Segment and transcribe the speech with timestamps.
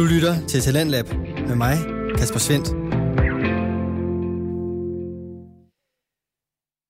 [0.00, 1.04] Du lytter til Talentlab
[1.48, 1.76] med mig,
[2.18, 2.68] Kasper Svendt.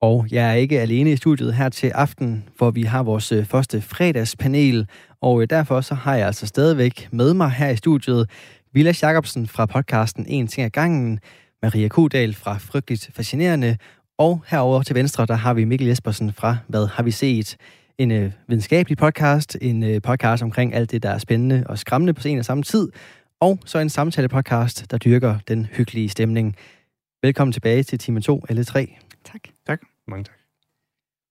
[0.01, 3.45] Og jeg er ikke alene i studiet her til aften, hvor vi har vores øh,
[3.45, 4.87] første fredagspanel.
[5.21, 8.29] Og øh, derfor så har jeg altså stadigvæk med mig her i studiet
[8.73, 11.19] Villa Jacobsen fra podcasten En ting ad gangen,
[11.61, 13.77] Maria Kudal fra Frygteligt Fascinerende,
[14.17, 17.57] og herover til venstre, der har vi Mikkel Jespersen fra Hvad har vi set?
[18.01, 22.13] En øh, videnskabelig podcast, en øh, podcast omkring alt det, der er spændende og skræmmende
[22.13, 22.91] på en og samme tid,
[23.39, 26.55] og så en samtale-podcast, der dyrker den hyggelige stemning.
[27.21, 28.97] Velkommen tilbage til time 2 eller 3.
[29.25, 29.41] Tak.
[29.67, 29.81] Tak.
[30.07, 30.35] Mange tak.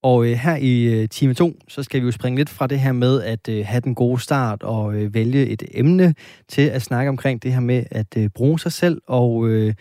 [0.02, 2.80] Og øh, her i øh, time 2, så skal vi jo springe lidt fra det
[2.80, 6.14] her med at øh, have den gode start og øh, vælge et emne
[6.48, 9.74] til at snakke omkring det her med at øh, bruge sig selv og øh,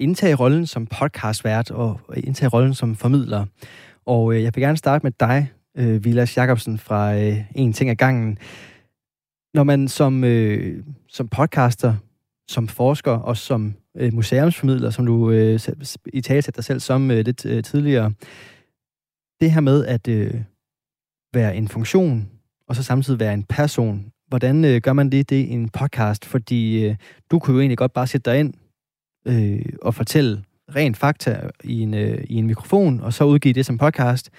[0.00, 3.46] indtage rollen som podcastvært og indtage rollen som formidler.
[4.06, 7.90] Og øh, jeg vil gerne starte med dig, øh, Vilas Jacobsen fra øh, En ting
[7.90, 8.38] af gangen.
[9.54, 11.94] Når man som, øh, som podcaster,
[12.48, 15.60] som forsker og som øh, museumsformidler, som du øh,
[16.12, 18.12] i tale dig selv som øh, lidt øh, tidligere,
[19.40, 20.34] det her med at øh,
[21.34, 22.30] være en funktion,
[22.68, 26.24] og så samtidig være en person, hvordan øh, gør man det, det i en podcast?
[26.24, 26.96] Fordi øh,
[27.30, 28.54] du kunne jo egentlig godt bare sætte dig ind
[29.26, 30.44] øh, og fortælle
[30.74, 34.30] rent fakta i en, øh, i en mikrofon, og så udgive det som podcast.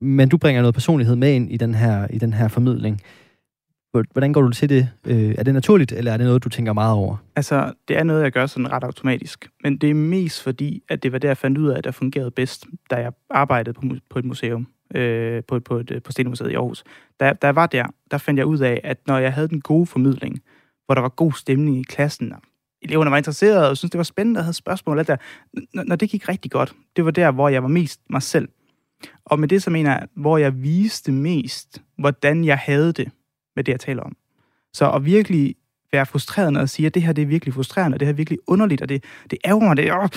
[0.00, 3.02] Men du bringer noget personlighed med ind i den her, i den her formidling.
[4.12, 4.88] Hvordan går du til det?
[5.06, 7.16] Øh, er det naturligt, eller er det noget, du tænker meget over?
[7.36, 9.50] Altså, det er noget, jeg gør sådan ret automatisk.
[9.62, 11.94] Men det er mest fordi, at det var der, jeg fandt ud af, at det
[11.94, 16.50] fungerede bedst, da jeg arbejdede på, på et museum, øh, på, på, et, på Stenmuseet
[16.50, 16.84] i Aarhus.
[17.20, 19.60] Da, da jeg var der, der fandt jeg ud af, at når jeg havde den
[19.60, 20.42] gode formidling,
[20.86, 22.38] hvor der var god stemning i klassen, og
[22.82, 25.16] eleverne var interesserede og syntes, det var spændende og havde spørgsmål, alt der,
[25.74, 28.48] når, når det gik rigtig godt, det var der, hvor jeg var mest mig selv.
[29.24, 33.10] Og med det så mener jeg, hvor jeg viste mest, hvordan jeg havde det
[33.56, 34.16] med det, jeg taler om.
[34.72, 35.54] Så at virkelig
[35.92, 38.16] være frustreret, og sige, at det her det er virkelig frustrerende, og det her er
[38.16, 40.08] virkelig underligt, og det, det ærger mig, det, åh,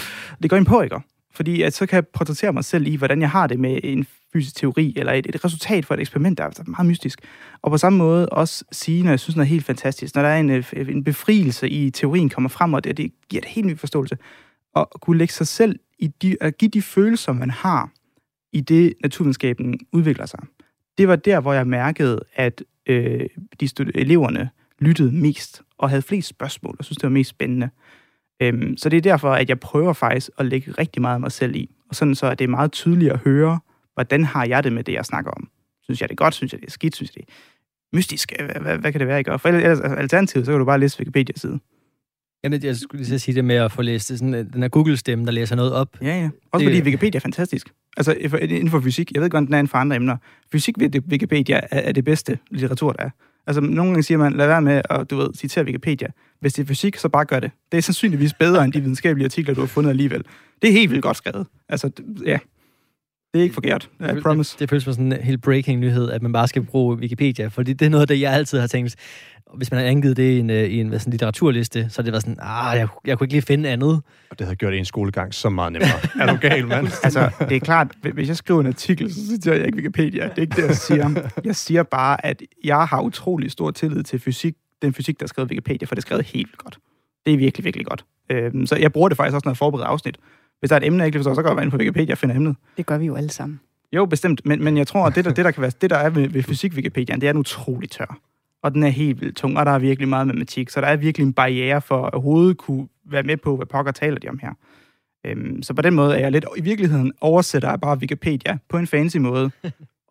[0.42, 1.00] det går ind på, ikke?
[1.34, 4.06] Fordi at så kan jeg portrættere mig selv i, hvordan jeg har det med en
[4.34, 7.20] fysisk teori, eller et, et resultat for et eksperiment, der er altså meget mystisk.
[7.62, 10.30] Og på samme måde også sige, når jeg synes, noget er helt fantastisk, når der
[10.30, 13.68] er en, øh, en befrielse i teorien kommer frem, og det, det giver et helt
[13.68, 14.18] ny forståelse.
[14.74, 17.90] Og kunne lægge sig selv i de, at give de følelser, man har,
[18.54, 20.40] i det naturvidenskaben udvikler sig.
[20.98, 23.26] Det var der, hvor jeg mærkede, at øh,
[23.60, 27.70] de stud- eleverne lyttede mest og havde flest spørgsmål, og synes, det var mest spændende.
[28.42, 31.32] Øhm, så det er derfor, at jeg prøver faktisk at lægge rigtig meget af mig
[31.32, 31.70] selv i.
[31.90, 33.60] Og sådan så, at det er meget tydeligt at høre,
[33.94, 35.50] hvordan har jeg det med det, jeg snakker om.
[35.84, 36.34] Synes jeg det er godt?
[36.34, 36.96] Synes jeg det er skidt?
[36.96, 38.34] Synes jeg det er mystisk?
[38.40, 39.38] Hvad, hvad, hvad kan det være, jeg gør?
[39.38, 41.60] For ellers, alternativt, så kan du bare læse Wikipedia-side.
[42.44, 45.26] Jamen, jeg skulle lige sige det med at få læst det, sådan, den her Google-stemme,
[45.26, 45.98] der læser noget op.
[46.02, 46.30] Ja, ja.
[46.52, 47.74] Også det, fordi Wikipedia er fantastisk.
[47.98, 50.18] Altså, inden for fysik, jeg ved godt, den er inden for andre emner.
[50.52, 53.10] Fysik ved Wikipedia er det bedste litteratur, der er.
[53.48, 56.08] Altså, nogle gange siger man, lad være med at, du ved, citere Wikipedia.
[56.40, 57.52] Hvis det er fysik, så bare gør det.
[57.72, 60.24] Det er sandsynligvis bedre end de videnskabelige artikler, du har fundet alligevel.
[60.62, 61.48] Det er helt vildt godt skrevet.
[61.70, 61.92] Altså,
[62.26, 62.40] ja.
[63.34, 63.90] Det er ikke forkert.
[64.00, 64.54] I promise.
[64.54, 67.48] Det, det føles som sådan en helt breaking nyhed, at man bare skal bruge Wikipedia,
[67.48, 68.96] fordi det er noget, der jeg altid har tænkt,
[69.54, 72.20] hvis man har angivet det i en, øh, i en sådan litteraturliste, så det var
[72.20, 74.02] sådan, ah, jeg, jeg kunne ikke lige finde andet.
[74.30, 76.00] Og det havde gjort en skolegang så meget nemmere.
[76.20, 76.88] er du gal, mand?
[77.04, 80.24] altså, det er klart, hvis jeg skriver en artikel, så citerer jeg ikke Wikipedia.
[80.24, 81.30] Det er ikke det, jeg siger.
[81.44, 85.28] Jeg siger bare, at jeg har utrolig stor tillid til fysik, den fysik, der er
[85.28, 86.78] skrevet Wikipedia, for det er skrevet helt godt.
[87.26, 88.06] Det er virkelig, virkelig godt.
[88.30, 90.18] Øhm, så jeg bruger det faktisk også, når jeg forbereder afsnit.
[90.62, 92.18] Hvis der er et emne, jeg ikke forstår, så går jeg ind på Wikipedia og
[92.18, 92.56] finder emnet.
[92.78, 93.60] Det gør vi jo alle sammen.
[93.94, 94.42] Jo, bestemt.
[94.46, 96.28] Men, men jeg tror, at det der, det, der kan være, det, der er ved,
[96.28, 98.20] ved fysik-Wikipedia, det er en utrolig tør
[98.62, 100.96] og den er helt vildt tung, og der er virkelig meget matematik, så der er
[100.96, 104.40] virkelig en barriere for at overhovedet kunne være med på, hvad pokker taler de om
[104.40, 104.54] her.
[105.26, 108.78] Øhm, så på den måde er jeg lidt, i virkeligheden oversætter jeg bare Wikipedia på
[108.78, 109.52] en fancy måde,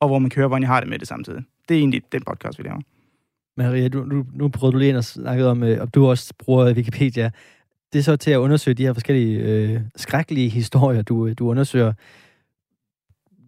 [0.01, 1.43] og hvor man kører, hvordan jeg har det med det samtidig.
[1.69, 2.81] Det er egentlig den podcast, vi laver.
[3.57, 6.75] Maria, du, du, nu prøvede du lige at snakke om, øh, om du også bruger
[6.75, 7.31] Wikipedia.
[7.93, 11.51] Det er så til at undersøge de her forskellige øh, skrækkelige historier, du, øh, du
[11.51, 11.93] undersøger.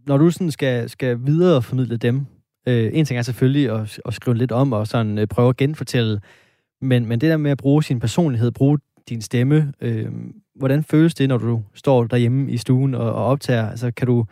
[0.06, 2.26] Når du sådan skal, skal videreformidle dem,
[2.66, 5.56] Øh, en ting er selvfølgelig at, at skrive lidt om og sådan øh, prøve at
[5.56, 6.20] genfortælle,
[6.80, 8.78] men, men det der med at bruge sin personlighed, bruge
[9.08, 10.08] din stemme, øh,
[10.54, 13.68] hvordan føles det, når du står derhjemme i stuen og, og optager?
[13.70, 14.26] Altså, kan du,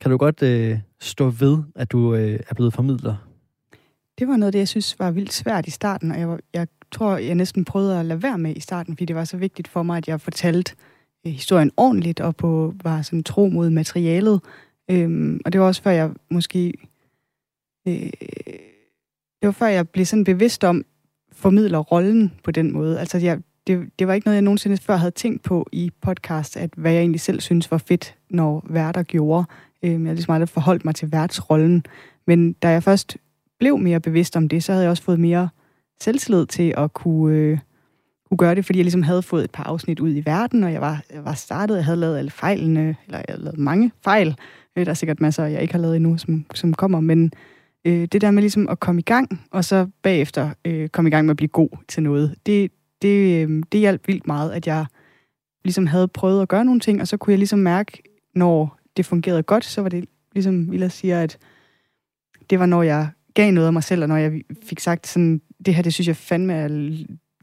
[0.00, 3.25] kan du godt øh, stå ved, at du øh, er blevet formidler?
[4.18, 6.68] Det var noget, det jeg synes var vildt svært i starten, og jeg, var, jeg
[6.92, 9.68] tror, jeg næsten prøvede at lade være med i starten, fordi det var så vigtigt
[9.68, 10.74] for mig, at jeg fortalte
[11.26, 14.40] øh, historien ordentligt og på, var sådan tro mod materialet.
[14.90, 16.72] Øhm, og det var også før jeg måske
[17.88, 18.10] øh,
[19.40, 20.84] det var før jeg blev sådan bevidst om,
[21.32, 23.00] formidler rollen på den måde.
[23.00, 26.56] Altså, jeg, det, det var ikke noget, jeg nogensinde før havde tænkt på i podcast,
[26.56, 29.44] at hvad jeg egentlig selv synes var fedt, når værter gjorde.
[29.82, 31.84] Øhm, jeg har ligesom aldrig forholdt mig til værtsrollen.
[32.26, 33.16] Men da jeg først
[33.58, 35.48] blev mere bevidst om det, så havde jeg også fået mere
[36.00, 37.58] selvtillid til at kunne, øh,
[38.28, 40.72] kunne gøre det, fordi jeg ligesom havde fået et par afsnit ud i verden, og
[40.72, 43.92] jeg var, jeg var startet, jeg havde lavet alle fejlene, eller jeg havde lavet mange
[44.04, 44.36] fejl.
[44.76, 47.32] Øh, der er sikkert masser, jeg ikke har lavet endnu, som, som kommer, men
[47.84, 51.10] øh, det der med ligesom at komme i gang, og så bagefter øh, komme i
[51.10, 52.70] gang med at blive god til noget, det,
[53.02, 54.86] det, øh, det hjalp vildt meget, at jeg
[55.64, 58.02] ligesom havde prøvet at gøre nogle ting, og så kunne jeg ligesom mærke,
[58.34, 61.38] når det fungerede godt, så var det ligesom Villa siger, at
[62.50, 65.40] det var, når jeg gav noget af mig selv, og når jeg fik sagt sådan,
[65.66, 66.68] det her, det synes jeg fandme er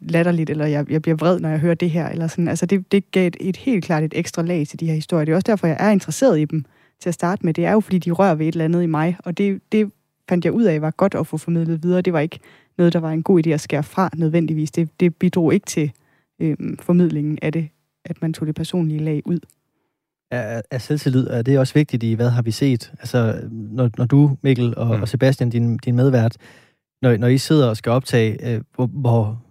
[0.01, 2.47] latterligt, eller jeg, jeg bliver vred, når jeg hører det her, eller sådan.
[2.47, 5.25] Altså, det, det gav et, et helt klart et ekstra lag til de her historier.
[5.25, 6.65] Det er også derfor, jeg er interesseret i dem
[7.01, 7.53] til at starte med.
[7.53, 9.91] Det er jo, fordi de rører ved et eller andet i mig, og det, det
[10.29, 12.01] fandt jeg ud af var godt at få formidlet videre.
[12.01, 12.39] Det var ikke
[12.77, 14.71] noget, der var en god idé at skære fra nødvendigvis.
[14.71, 15.91] Det, det bidrog ikke til
[16.39, 17.69] øhm, formidlingen af det,
[18.05, 19.39] at man tog det personlige lag ud.
[20.33, 22.93] Er, er selvtillid, er det også vigtigt i, hvad har vi set?
[22.99, 25.01] Altså, når, når du, Mikkel og, mm.
[25.01, 26.37] og Sebastian, din, din medvært,
[27.01, 29.43] når, når I sidder og skal optage, øh, hvor, hvor,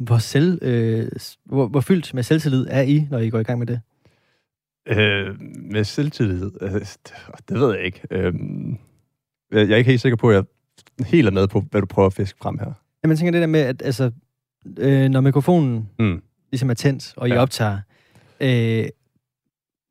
[0.00, 1.08] hvor, selv, øh,
[1.44, 3.80] hvor, hvor fyldt med selvtillid er I, når I går i gang med det?
[4.88, 5.40] Øh,
[5.72, 6.50] med selvtillid?
[6.60, 6.72] Øh,
[7.48, 8.00] det ved jeg ikke.
[8.10, 8.34] Øh,
[9.52, 10.44] jeg er ikke helt sikker på, at jeg
[11.06, 12.72] helt er med på, hvad du prøver at fiske frem her.
[13.02, 14.10] Jamen, jeg tænker det der med, at altså,
[14.78, 16.22] øh, når mikrofonen mm.
[16.50, 17.38] ligesom er tændt, og I ja.
[17.38, 17.78] optager,
[18.40, 18.84] øh,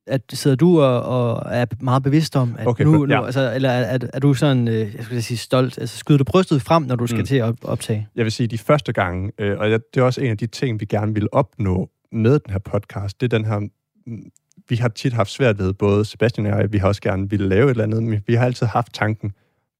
[0.10, 3.26] at sidder du og, og er meget bevidst om, at okay, nu, nu ja.
[3.26, 6.24] altså, eller er, er, er du sådan, øh, jeg skulle sige stolt, altså skyder du
[6.24, 7.26] brystet frem, når du skal mm.
[7.26, 8.08] til at optage?
[8.16, 10.80] Jeg vil sige, de første gange, øh, og det er også en af de ting,
[10.80, 14.32] vi gerne vil opnå med den her podcast, det er den her, mm,
[14.70, 17.50] vi har tit haft svært ved, både Sebastian og jeg, vi har også gerne ville
[17.50, 19.32] lave et eller andet, men vi har altid haft tanken,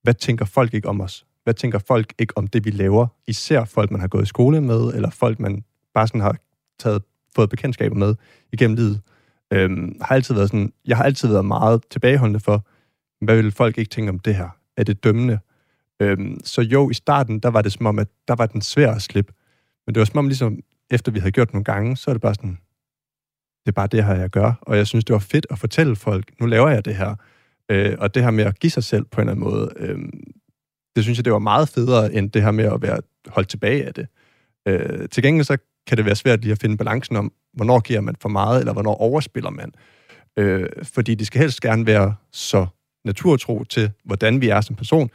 [0.04, 1.26] hvad tænker folk ikke om os?
[1.44, 3.08] Hvad tænker folk ikke om det, vi laver?
[3.28, 6.36] Især folk, man har gået i skole med, eller folk, man bare sådan har
[6.80, 7.04] taget,
[7.36, 8.16] fået bekendtskaber med
[8.54, 9.02] igennem livet.
[9.54, 12.66] Øhm, har altid været sådan, jeg har altid været meget tilbageholdende for,
[13.26, 14.50] hvad vil folk ikke tænke om det her?
[14.78, 15.40] Er det dømmende?
[16.02, 18.92] Øhm, så jo, i starten, der var det som om, at der var den svær
[18.92, 19.34] at slippe.
[19.86, 20.60] Men det var som om, ligesom,
[20.90, 22.58] efter vi havde gjort nogle gange, så er det bare sådan,
[23.66, 24.54] det er bare det her, jeg gør.
[24.62, 27.16] Og jeg synes, det var fedt at fortælle folk, nu laver jeg det her.
[27.72, 30.00] Øh, og det her med at give sig selv på en eller anden måde, øh,
[30.96, 33.86] det synes jeg, det var meget federe, end det her med at være holdt tilbage
[33.86, 34.08] af det.
[34.68, 35.58] Øh, til gengæld så
[35.90, 38.74] kan det være svært lige at finde balancen om, hvornår giver man for meget, eller
[38.74, 39.72] hvornår overspiller man.
[40.38, 42.68] Øh, fordi det skal helst gerne være så
[43.06, 45.10] naturtro til, hvordan vi er som person,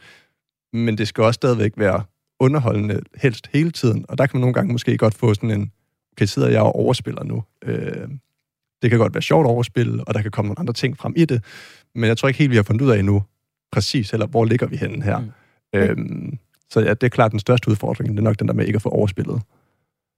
[0.73, 2.03] men det skal også stadigvæk være
[2.39, 5.71] underholdende helst hele tiden, og der kan man nogle gange måske godt få sådan en,
[6.11, 7.43] okay, sidder jeg og overspiller nu?
[7.63, 8.07] Øh,
[8.81, 11.25] det kan godt være sjovt overspil, og der kan komme nogle andre ting frem i
[11.25, 11.43] det,
[11.95, 13.23] men jeg tror ikke helt, vi har fundet ud af endnu
[13.71, 15.19] præcis, eller hvor ligger vi henne her.
[15.19, 15.31] Mm.
[15.73, 16.37] Øhm,
[16.69, 18.75] så ja, det er klart den største udfordring, det er nok den der med ikke
[18.75, 19.41] at få overspillet.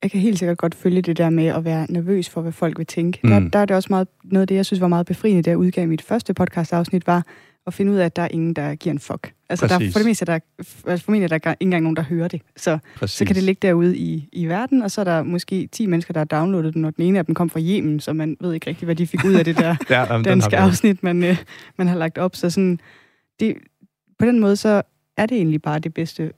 [0.04, 2.78] Jeg kan helt sikkert godt følge det der med at være nervøs for, hvad folk
[2.78, 3.20] vil tænke.
[3.24, 3.30] Mm.
[3.30, 5.50] Der, der er det også meget, noget af det, jeg synes var meget befriende, da
[5.50, 7.26] jeg udgav mit første podcast-afsnit, var
[7.68, 9.34] at finde ud af, at der er ingen, der giver en fuck.
[9.50, 10.40] Altså, der, for det meste, der,
[10.88, 12.42] altså formentlig er der ikke engang nogen, der hører det.
[12.58, 15.86] Så, så kan det ligge derude i, i verden, og så er der måske 10
[15.86, 18.38] mennesker, der har downloadet den, og den ene af dem kom fra Yemen, så man
[18.42, 21.24] ved ikke rigtig, hvad de fik ud af det der ja, jamen, danske afsnit, man,
[21.24, 21.38] øh,
[21.78, 22.36] man har lagt op.
[22.36, 22.80] Så sådan,
[23.40, 23.56] det,
[24.20, 24.82] på den måde, så
[25.18, 26.32] er det egentlig bare det bedste,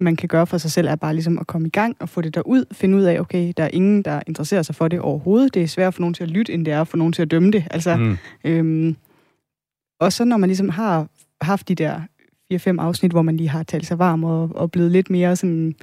[0.00, 2.20] man kan gøre for sig selv, er bare ligesom at komme i gang og få
[2.20, 5.54] det derud, finde ud af, okay, der er ingen, der interesserer sig for det overhovedet.
[5.54, 7.30] Det er svært for nogen til at lytte, end det er for nogen til at
[7.30, 7.64] dømme det.
[7.70, 8.16] Altså, mm.
[8.44, 8.96] øhm,
[10.00, 11.06] og så når man ligesom har
[11.40, 12.00] haft de der
[12.54, 15.74] 4-5 afsnit, hvor man lige har talt sig varm og, og blevet lidt mere sådan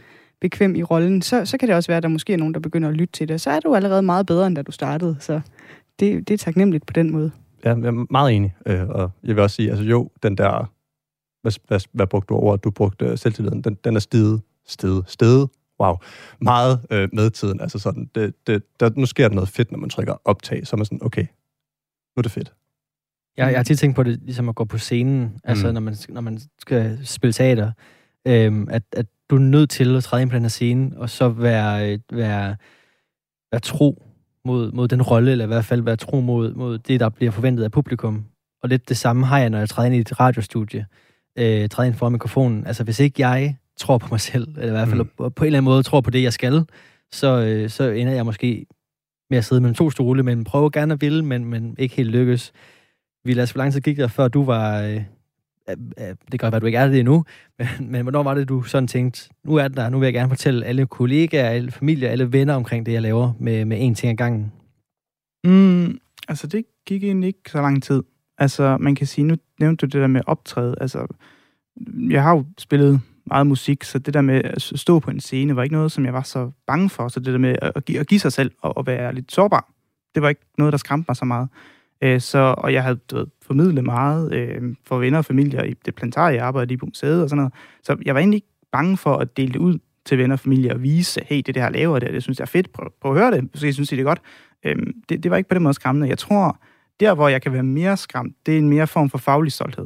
[0.41, 2.59] bekvem i rollen, så, så kan det også være, at der måske er nogen, der
[2.59, 3.41] begynder at lytte til det.
[3.41, 5.17] Så er du allerede meget bedre, end da du startede.
[5.19, 5.41] Så
[5.99, 7.31] det, det er taknemmeligt på den måde.
[7.65, 8.55] Ja, jeg er meget enig.
[8.65, 10.71] Øh, og jeg vil også sige, altså jo, den der...
[11.41, 12.57] Hvad, hvad, hvad brugte du over?
[12.57, 13.61] Du brugte uh, selvtilliden.
[13.61, 15.49] Den, den er steget, steget, steget.
[15.79, 15.95] Wow.
[16.41, 17.61] Meget øh, med tiden.
[17.61, 20.67] Altså sådan, det, det, der, nu sker der noget fedt, når man trykker optag.
[20.67, 21.21] Så er man sådan, okay,
[22.15, 22.53] nu er det fedt.
[23.37, 25.39] Jeg, jeg har tit tænkt på det, ligesom at gå på scenen, mm.
[25.43, 27.71] altså når man, når man skal spille teater,
[28.27, 31.09] øhm, at, at du er nødt til at træde ind på den her scene, og
[31.09, 32.55] så være, være,
[33.51, 34.03] være tro
[34.45, 37.31] mod, mod den rolle, eller i hvert fald være tro mod, mod det, der bliver
[37.31, 38.25] forventet af publikum.
[38.63, 40.85] Og lidt det samme har jeg, når jeg træder ind i et radiostudie,
[41.37, 42.67] øh, træder ind foran mikrofonen.
[42.67, 45.09] Altså hvis ikke jeg tror på mig selv, eller i hvert fald mm.
[45.15, 46.65] på en eller anden måde tror på det, jeg skal,
[47.11, 48.65] så, øh, så ender jeg måske
[49.29, 52.09] med at sidde mellem to stole, men prøve gerne at ville, men, men ikke helt
[52.09, 52.53] lykkes.
[53.25, 54.81] Vilas, hvor lang tid gik der, før du var...
[54.81, 55.01] Øh,
[55.69, 57.25] øh, det kan være, at du ikke er det endnu,
[57.59, 60.13] men, men hvornår var det, du sådan tænkte, nu er det der, nu vil jeg
[60.13, 63.93] gerne fortælle alle kollegaer, alle familier, alle venner omkring det, jeg laver med, med én
[63.93, 64.51] ting ad gangen?
[65.43, 68.03] Mm, altså, det gik egentlig ikke så lang tid.
[68.37, 70.75] Altså, man kan sige, nu nævnte du det der med optræde.
[70.81, 71.07] Altså,
[72.09, 75.55] jeg har jo spillet meget musik, så det der med at stå på en scene
[75.55, 77.07] var ikke noget, som jeg var så bange for.
[77.07, 79.71] Så det der med at give, at give sig selv og at være lidt sårbar,
[80.15, 81.49] det var ikke noget, der skræmte mig så meget.
[82.01, 85.73] Øh, så, og jeg havde du ved, formidlet meget øh, for venner og familier i
[85.85, 87.53] det plantarie, jeg arbejdede i på museet og sådan noget.
[87.83, 90.73] Så jeg var egentlig ikke bange for at dele det ud til venner og familie
[90.73, 92.91] og vise, hey, det er det her laver, det, det synes jeg er fedt, prøv,
[93.01, 94.21] prøv at høre det, så jeg synes, det er godt.
[94.63, 94.75] Øh,
[95.09, 96.09] det, det var ikke på den måde skræmmende.
[96.09, 96.59] Jeg tror,
[96.99, 99.85] der hvor jeg kan være mere skræmt, det er en mere form for faglig stolthed.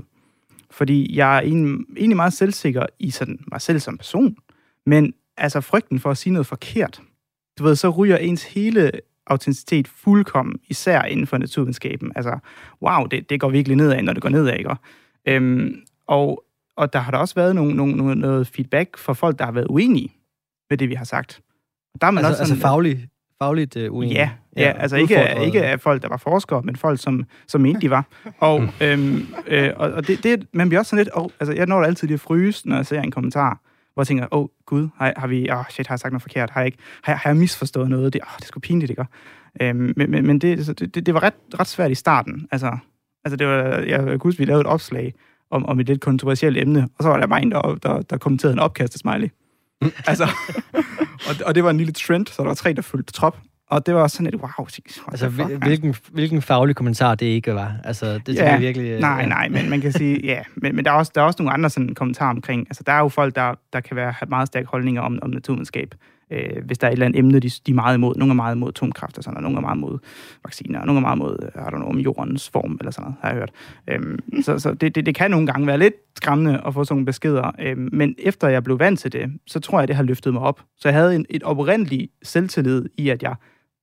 [0.71, 4.35] Fordi jeg er egentlig meget selvsikker i sådan, mig selv som person,
[4.85, 7.01] men altså frygten for at sige noget forkert,
[7.59, 8.91] du ved, så ryger ens hele
[9.27, 12.11] autenticitet fuldkommen, især inden for naturvidenskaben.
[12.15, 12.39] Altså,
[12.81, 14.75] wow, det, det går virkelig nedad, når det går nedad, ikke?
[15.25, 16.43] Øhm, og,
[16.75, 19.51] og der har der også været nogle, nogle, nogle, noget feedback fra folk, der har
[19.51, 20.13] været uenige
[20.69, 21.41] med det, vi har sagt.
[22.01, 23.07] Der er man altså, også sådan, altså faglig,
[23.41, 24.15] fagligt uh, uenige?
[24.15, 27.61] Ja, ja, ja altså ikke, ikke af folk, der var forskere, men folk, som, som
[27.61, 28.05] mente, de var.
[28.39, 31.09] Og, øhm, øh, og, og det, det, man bliver også sådan lidt...
[31.13, 33.59] Oh, altså, jeg når altid lige at fryse, når jeg ser en kommentar,
[33.93, 36.21] hvor jeg tænker, åh oh, gud, har, har vi, oh, shit, har jeg sagt noget
[36.21, 36.49] forkert?
[36.49, 38.13] Har jeg, ikke, har, har jeg misforstået noget?
[38.13, 39.05] Det, oh, det er sgu pinligt, ikke?
[39.61, 42.47] Øhm, men men, men det, det, det, var ret, ret svært i starten.
[42.51, 42.77] Altså,
[43.25, 45.13] altså det var, jeg huske, vi lavede et opslag
[45.51, 48.17] om, om et lidt kontroversielt emne, og så var der mig en, der, der, der
[48.17, 49.29] kommenterede en opkast smiley.
[50.07, 50.27] altså,
[51.27, 53.37] og, og det var en lille trend, så der var tre, der fulgte trop.
[53.71, 54.67] Og det var sådan et, wow.
[55.07, 55.29] Altså,
[55.63, 57.75] hvilken, hvilken faglig kommentar det ikke var.
[57.83, 58.99] Altså, det ja, jeg virkelig...
[58.99, 59.25] Nej, ja.
[59.25, 60.39] nej, men man kan sige, ja.
[60.55, 62.67] Men, men der, er også, der er også nogle andre sådan, kommentarer omkring.
[62.69, 65.29] Altså, der er jo folk, der, der kan være, have meget stærke holdninger om, om
[65.29, 65.95] naturvidenskab.
[66.31, 68.15] Øh, hvis der er et eller andet emne, de, de er meget imod.
[68.15, 69.43] Nogle er meget imod atomkraft og sådan noget.
[69.43, 69.97] Nogle er meget imod
[70.43, 70.79] vacciner.
[70.79, 73.29] Og nogle er meget imod, I don't know, om jordens form eller sådan noget, har
[73.29, 73.51] jeg hørt.
[73.87, 76.95] Øhm, så så det, det, det kan nogle gange være lidt skræmmende at få sådan
[76.95, 77.51] nogle beskeder.
[77.59, 80.41] Øhm, men efter jeg blev vant til det, så tror jeg, det har løftet mig
[80.41, 80.61] op.
[80.77, 83.35] Så jeg havde en, et oprindeligt selvtillid i, at jeg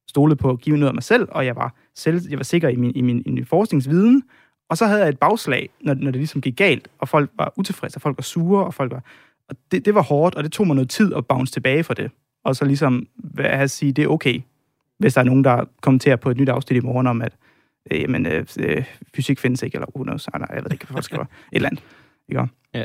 [0.09, 2.69] stolede på at give noget af mig selv, og jeg var, selv, jeg var sikker
[2.69, 4.23] i min, i, min, i min forskningsviden.
[4.71, 7.53] Og så havde jeg et bagslag, når, når det ligesom gik galt, og folk var
[7.57, 9.03] utilfredse, og folk var sure, og folk var...
[9.49, 11.95] Og det, det var hårdt, og det tog mig noget tid at bounce tilbage for
[11.95, 12.11] det.
[12.49, 13.07] Og så ligesom
[13.39, 14.41] at sige, det er okay,
[14.99, 17.33] hvis der er nogen, der kommenterer på et nyt afsnit i morgen om, at
[17.91, 18.85] øh, jamen, øh, øh
[19.17, 21.85] fysik findes ikke, eller who knows, nej, jeg ved ikke, hvad skriver, et eller andet.
[22.29, 22.49] Ikke?
[22.75, 22.85] Ja.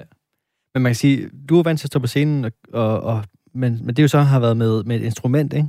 [0.74, 3.24] Men man kan sige, du er vant til at stå på scenen, og, og, og
[3.54, 5.68] men, men det jo så har været med, med et instrument, ikke?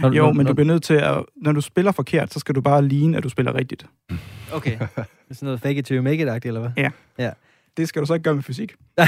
[0.00, 1.24] Når, jo, når, men du bliver nødt til at...
[1.36, 3.86] Når du spiller forkert, så skal du bare ligne, at du spiller rigtigt.
[4.52, 4.78] Okay.
[5.32, 6.70] Sådan noget fake it till you make it eller hvad?
[6.76, 6.90] Ja.
[7.18, 7.30] ja.
[7.76, 8.74] Det skal du så ikke gøre med fysik.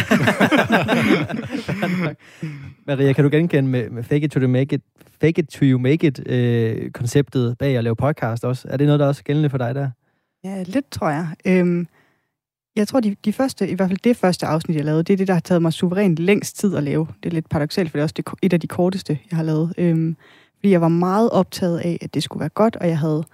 [2.86, 4.82] Maria, kan du genkende med, med fake it till you make it,
[5.20, 8.68] fake it till you make it øh, konceptet bag at lave podcast også?
[8.70, 9.90] Er det noget, der er også gældende for dig der?
[10.44, 11.28] Ja, lidt tror jeg.
[11.46, 11.88] Øhm,
[12.76, 15.16] jeg tror, de, de første, i hvert fald det første afsnit, jeg lavede, det er
[15.16, 17.06] det, der har taget mig suverænt længst tid at lave.
[17.22, 19.44] Det er lidt paradoxalt, for det er også det, et af de korteste, jeg har
[19.44, 19.74] lavet.
[19.78, 20.16] Øhm,
[20.56, 23.24] fordi jeg var meget optaget af, at det skulle være godt, og jeg havde,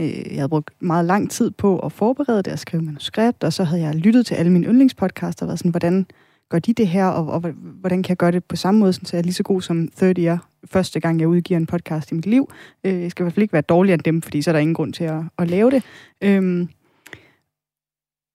[0.00, 3.52] øh, jeg havde brugt meget lang tid på at forberede det og skrive manuskript, og
[3.52, 6.06] så havde jeg lyttet til alle mine yndlingspodcasts og været sådan, hvordan
[6.48, 7.40] gør de det her, og, og
[7.80, 9.88] hvordan kan jeg gøre det på samme måde, så jeg er lige så god som
[9.88, 12.50] 30 Year, første gang jeg udgiver en podcast i mit liv.
[12.84, 14.60] Øh, jeg skal i hvert fald ikke være dårligere end dem, fordi så er der
[14.60, 15.82] ingen grund til at, at lave det.
[16.20, 16.68] Øhm,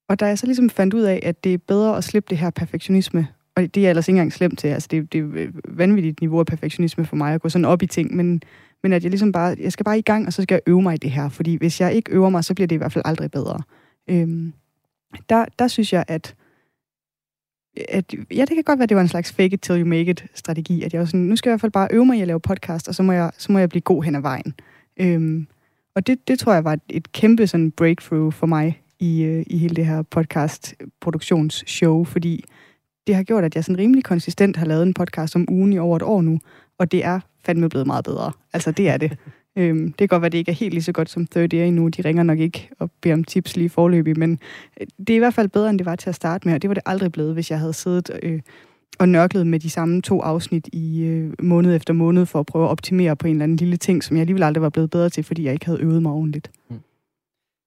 [0.09, 2.37] og da jeg så ligesom fandt ud af, at det er bedre at slippe det
[2.37, 4.67] her perfektionisme og det er jeg ellers ikke engang slemt til.
[4.67, 7.87] Altså, det, det er vanvittigt niveau af perfektionisme for mig at gå sådan op i
[7.87, 8.41] ting, men,
[8.83, 10.81] men at jeg ligesom bare, jeg skal bare i gang, og så skal jeg øve
[10.81, 12.93] mig i det her, fordi hvis jeg ikke øver mig, så bliver det i hvert
[12.93, 13.61] fald aldrig bedre.
[14.09, 14.53] Øhm,
[15.29, 16.35] der, der synes jeg, at,
[17.89, 19.87] at, ja, det kan godt være, at det var en slags fake it till you
[19.87, 22.05] make it strategi, at jeg var sådan, nu skal jeg i hvert fald bare øve
[22.05, 24.15] mig i at lave podcast, og så må jeg, så må jeg blive god hen
[24.15, 24.53] ad vejen.
[24.97, 25.47] Øhm,
[25.95, 29.43] og det, det tror jeg var et, et kæmpe sådan breakthrough for mig i, øh,
[29.47, 32.45] i hele det her podcast produktionsshow, fordi
[33.07, 35.77] det har gjort, at jeg sådan rimelig konsistent har lavet en podcast om ugen i
[35.77, 36.39] over et år nu,
[36.77, 38.31] og det er fandme blevet meget bedre.
[38.53, 39.17] Altså, det er det.
[39.57, 41.65] øhm, det kan godt være, at det ikke er helt lige så godt som 30
[41.65, 41.87] endnu.
[41.87, 44.39] De ringer nok ikke og beder om tips lige forløbig, men
[44.81, 46.61] øh, det er i hvert fald bedre, end det var til at starte med, og
[46.61, 48.41] det var det aldrig blevet, hvis jeg havde siddet øh,
[48.99, 52.65] og nørklet med de samme to afsnit i øh, måned efter måned for at prøve
[52.65, 55.09] at optimere på en eller anden lille ting, som jeg alligevel aldrig var blevet bedre
[55.09, 56.51] til, fordi jeg ikke havde øvet mig ordentligt.
[56.69, 56.79] Mm.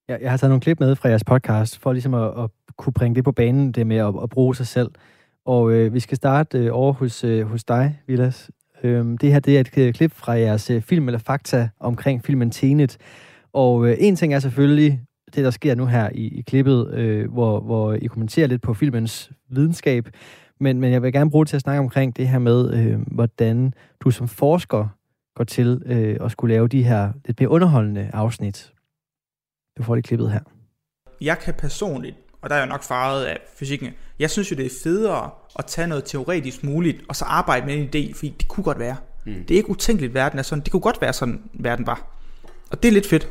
[0.09, 2.93] Jeg, jeg har taget nogle klip med fra jeres podcast, for ligesom at, at kunne
[2.93, 4.91] bringe det på banen, det med at, at bruge sig selv.
[5.45, 8.51] Og øh, vi skal starte øh, over hos, øh, hos dig, Vilas.
[8.83, 12.25] Øhm, det her det er et øh, klip fra jeres øh, film eller fakta omkring
[12.25, 12.97] filmen Tenet.
[13.53, 15.01] Og øh, en ting er selvfølgelig
[15.35, 18.75] det, der sker nu her i, i klippet, øh, hvor, hvor I kommenterer lidt på
[18.75, 20.09] filmens videnskab.
[20.61, 23.01] Men, men jeg vil gerne bruge det til at snakke omkring det her med, øh,
[23.07, 24.89] hvordan du som forsker
[25.37, 28.73] går til øh, at skulle lave de her lidt mere underholdende afsnit.
[29.79, 30.41] Du får det klippet her.
[31.21, 33.91] Jeg kan personligt og der er jeg nok faret af fysikken.
[34.19, 37.75] Jeg synes jo, det er federe at tage noget teoretisk muligt, og så arbejde med
[37.75, 38.97] en idé, fordi det kunne godt være.
[39.27, 39.35] Mm.
[39.35, 40.65] Det er ikke utænkeligt, verden er sådan.
[40.65, 42.07] Det kunne godt være sådan, verden var.
[42.71, 43.29] Og det er lidt fedt.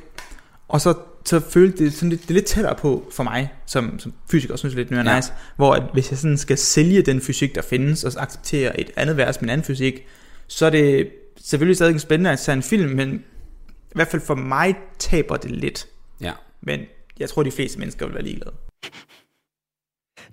[0.67, 0.93] Og så,
[1.25, 4.55] så føle det, sådan lidt, det er lidt tættere på for mig, som, som fysiker,
[4.55, 5.15] synes jeg lidt mere ja.
[5.15, 8.91] nice, hvor at hvis jeg sådan skal sælge den fysik, der findes, og acceptere et
[8.95, 10.05] andet vers med en anden fysik,
[10.47, 11.09] så er det
[11.41, 13.13] selvfølgelig stadig spændende at tage en film, men
[13.67, 15.87] i hvert fald for mig taber det lidt.
[16.21, 16.31] Ja.
[16.61, 16.79] Men
[17.19, 18.53] jeg tror, de fleste mennesker vil være ligeglade.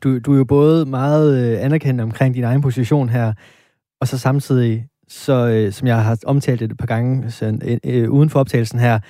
[0.02, 3.33] Du, du er jo både meget øh, anerkendt omkring din egen position her,
[4.00, 7.78] og så samtidig, så, øh, som jeg har omtalt det et par gange så, øh,
[7.85, 9.00] øh, uden for optagelsen her,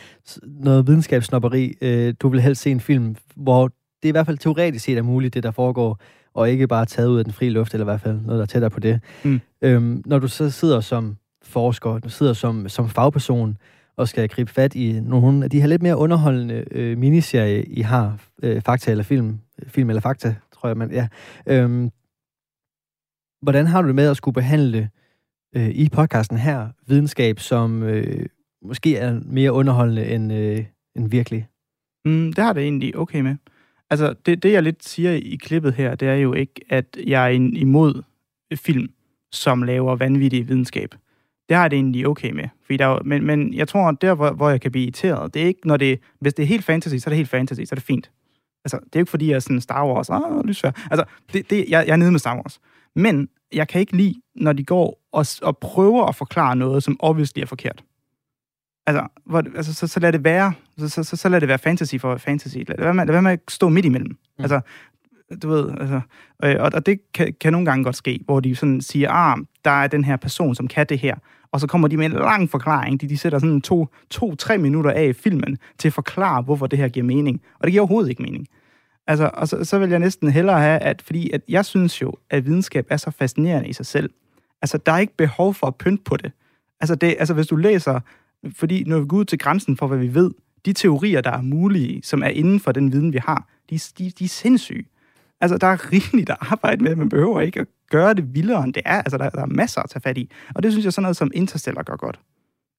[0.47, 1.75] noget videnskabssnopperi.
[1.83, 3.69] Øh, du vil helst se en film, hvor
[4.03, 6.01] det i hvert fald teoretisk set er muligt, det der foregår,
[6.35, 8.43] og ikke bare taget ud af den frie luft, eller i hvert fald noget, der
[8.43, 9.01] er tættere på det.
[9.25, 9.41] Mm.
[9.63, 13.57] Øhm, når du så sidder som forsker, du sidder som, som fagperson,
[14.01, 17.81] og skal gribe fat i nogle af de her lidt mere underholdende øh, miniserier, I
[17.81, 21.09] har, øh, fakta eller film, film eller fakta, tror jeg, man, ja.
[21.47, 21.91] Øhm,
[23.43, 24.91] hvordan har du det med at skulle behandle
[25.57, 28.27] øh, i podcasten her videnskab, som øh,
[28.63, 30.65] måske er mere underholdende end, øh,
[30.97, 31.49] end virkelig?
[32.05, 33.37] Mm, det har det egentlig okay med.
[33.91, 37.25] Altså, det, det jeg lidt siger i klippet her, det er jo ikke, at jeg
[37.25, 38.03] er imod
[38.55, 38.89] film,
[39.33, 40.95] som laver vanvittig videnskab.
[41.51, 42.49] Det har jeg det egentlig okay med.
[42.65, 45.47] Fordi der, men, men jeg tror, der hvor, hvor jeg kan blive irriteret, det er
[45.47, 47.75] ikke, når det, hvis det er helt fantasy, så er det helt fantasy, så er
[47.75, 48.11] det fint.
[48.65, 50.77] Altså, det er ikke fordi, jeg er sådan Star Wars, ah, lysfærd.
[50.91, 52.61] Altså, det, det, jeg, jeg er nede med Star Wars.
[52.95, 56.97] Men jeg kan ikke lide, når de går og, og prøver at forklare noget, som
[57.01, 57.85] obviously er forkert.
[58.87, 60.53] Altså, hvor, altså så, så lad det være.
[60.79, 62.57] Så, så, så, så lad det være fantasy for fantasy.
[62.57, 64.11] Lad det være med, lad være med at stå midt imellem.
[64.11, 64.43] Mm.
[64.43, 64.61] Altså,
[65.43, 66.01] du ved, altså,
[66.45, 69.39] øh, og, og det kan, kan nogle gange godt ske, hvor de sådan siger, ah,
[69.65, 71.15] der er den her person, som kan det her,
[71.53, 73.01] og så kommer de med en lang forklaring.
[73.01, 76.79] De, de sætter sådan to, to-tre minutter af i filmen til at forklare, hvorfor det
[76.79, 77.41] her giver mening.
[77.59, 78.47] Og det giver overhovedet ikke mening.
[79.07, 82.13] Altså, og så, så vil jeg næsten hellere have, at fordi at jeg synes jo,
[82.31, 84.11] at videnskab er så fascinerende i sig selv.
[84.63, 86.33] Altså, der er ikke behov for at pynte på det.
[86.81, 88.01] Altså, det, altså hvis du læser,
[88.57, 90.31] fordi når vi går ud til grænsen for, hvad vi ved,
[90.67, 94.11] de teorier, der er mulige, som er inden for den viden, vi har, de, de,
[94.11, 94.85] de er sindssyge.
[95.41, 96.97] Altså, der er rigeligt at arbejde med.
[96.97, 99.03] Man behøver ikke at gøre det vildere, end det er.
[99.03, 100.31] Altså, der, der er masser at tage fat i.
[100.55, 102.21] Og det synes jeg sådan noget som Interstellar gør godt.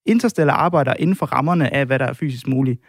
[0.05, 2.81] Interstellar arbejder inden for rammerne af, hvad der er fysisk muligt.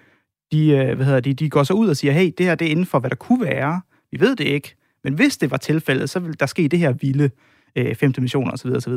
[0.53, 2.67] De, øh, hvad hedder de, de går så ud og siger, hey, det her det
[2.67, 3.81] er inden for, hvad der kunne være.
[4.11, 4.77] Vi ved det ikke.
[5.05, 7.31] Men hvis det var tilfældet, så vil der ske det her vilde
[7.77, 8.71] øh, fem dimensioner osv.
[8.71, 8.93] osv.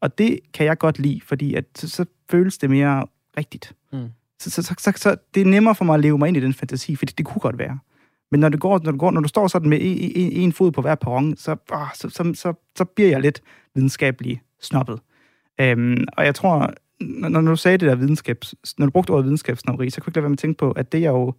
[0.00, 3.06] Og det kan jeg godt lide, fordi at, så, så føles det mere
[3.38, 3.72] rigtigt.
[3.92, 4.08] Mm.
[4.40, 6.40] Så, så, så, så, så det er nemmere for mig at leve mig ind i
[6.40, 7.78] den fantasi, fordi det kunne godt være.
[8.30, 10.52] Men når, det går, når, du går, når du står sådan med en, en, en
[10.52, 13.42] fod på hver perron, så, åh, så, så, så, så bliver jeg lidt
[13.74, 15.00] videnskabelig snobbet.
[15.60, 18.54] Øhm, og jeg tror, når, når du sagde det der videnskabs...
[18.78, 20.70] Når du brugte ordet videnskabsnobberi, så kunne jeg ikke lade være med at tænke på,
[20.70, 21.34] at det jeg jo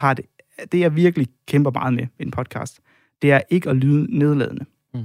[0.00, 0.24] har det,
[0.72, 2.80] det jeg virkelig kæmper meget med i en podcast,
[3.22, 4.64] det er ikke at lyde nedladende.
[4.94, 5.04] Mm.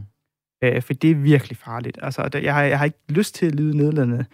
[0.64, 2.00] Øh, for det er virkelig farligt.
[2.02, 4.26] Altså, jeg har, jeg har ikke lyst til at lyde nedladende,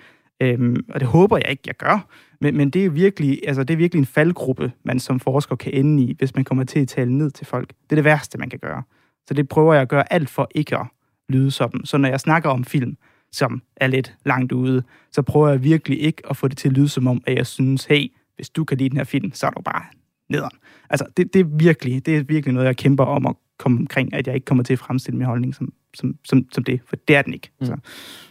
[0.42, 2.08] øhm, og det håber jeg ikke, jeg gør.
[2.42, 5.74] Men, men det, er virkelig, altså, det er virkelig en faldgruppe, man som forsker kan
[5.74, 7.68] ende i, hvis man kommer til at tale ned til folk.
[7.70, 8.84] Det er det værste, man kan gøre.
[9.28, 10.86] Så det prøver jeg at gøre alt for ikke at
[11.30, 11.86] lyde sådan.
[11.86, 12.98] Så når jeg snakker om film,
[13.32, 16.74] som er lidt langt ude, så prøver jeg virkelig ikke at få det til at
[16.74, 19.48] lyde som om, at jeg synes, hey, hvis du kan lide den her film, så
[19.48, 19.84] er du bare
[20.30, 20.58] nederen.
[20.90, 24.14] Altså, det, det, er virkelig, det er virkelig noget, jeg kæmper om at komme omkring,
[24.14, 26.96] at jeg ikke kommer til at fremstille min holdning som, som, som, som det, for
[27.08, 27.52] det er den ikke.
[27.60, 27.66] Mm.
[27.66, 27.78] Så,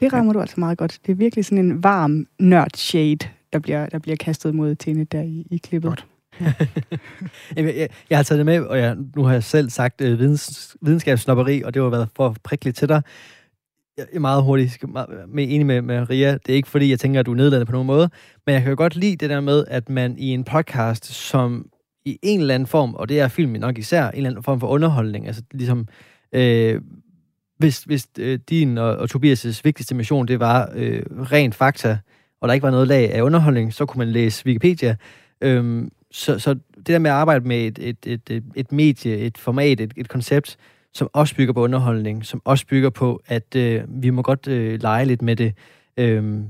[0.00, 0.35] det rammer ja.
[0.35, 0.98] du altså meget godt.
[1.07, 5.22] Det er virkelig sådan en varm nørd-shade, der bliver, der bliver kastet mod Tine der
[5.22, 5.88] i, i klippet.
[5.88, 6.07] Godt.
[7.57, 10.18] jeg, jeg, jeg har taget det med, og jeg, nu har jeg selv sagt øh,
[10.18, 13.03] videns, videnskabssnopperi, og det har været for prikkeligt til dig.
[13.96, 14.85] Jeg er meget hurtigt
[15.29, 16.33] med enig med, med Ria.
[16.33, 18.11] Det er ikke fordi, jeg tænker, at du er nedladende på nogen måde,
[18.46, 21.66] men jeg kan jo godt lide det der med, at man i en podcast, som
[22.05, 24.61] i en eller anden form, og det er film nok især, en eller anden form
[24.61, 25.88] for underholdning, altså ligesom,
[26.33, 26.81] øh,
[27.58, 31.98] hvis, hvis øh, din og, og Tobias' vigtigste mission, det var øh, rent fakta,
[32.40, 34.96] og der ikke var noget lag af underholdning, så kunne man læse Wikipedia.
[35.40, 39.16] Øhm, så, så det der med at arbejde med et, et, et, et, et medie,
[39.16, 40.56] et format, et, et koncept,
[40.94, 44.82] som også bygger på underholdning, som også bygger på, at øh, vi må godt øh,
[44.82, 45.54] lege lidt med det.
[45.96, 46.44] Øhm,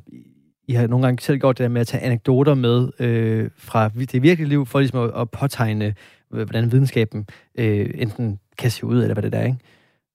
[0.69, 3.89] I har nogle gange selv gjort det der med at tage anekdoter med øh, fra
[3.89, 5.95] det virkelige liv, for ligesom at, at påtegne,
[6.35, 7.27] øh, hvordan videnskaben
[7.59, 9.59] øh, enten kan se ud, eller hvad det er, ikke?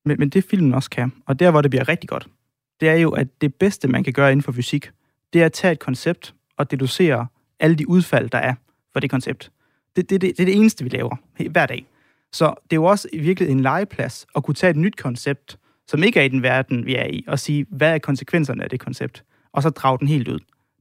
[0.10, 2.28] Men, men det filmen også kan, og der hvor det bliver rigtig godt,
[2.80, 4.92] det er jo, at det bedste, man kan gøre inden for fysik,
[5.34, 7.28] det er at tage et koncept og deducere
[7.60, 8.54] alle de udfald, der er
[8.94, 9.52] for det koncept.
[9.96, 11.16] Det, det, det, det er det eneste, vi laver
[11.50, 11.86] hver dag.
[12.32, 16.04] Så det er jo også virkelig en legeplads at kunne tage et nyt koncept, som
[16.04, 18.80] ikke er i den verden, vi er i, og sige, hvad er konsekvenserne af det
[18.80, 20.40] koncept, og så drage den helt ud.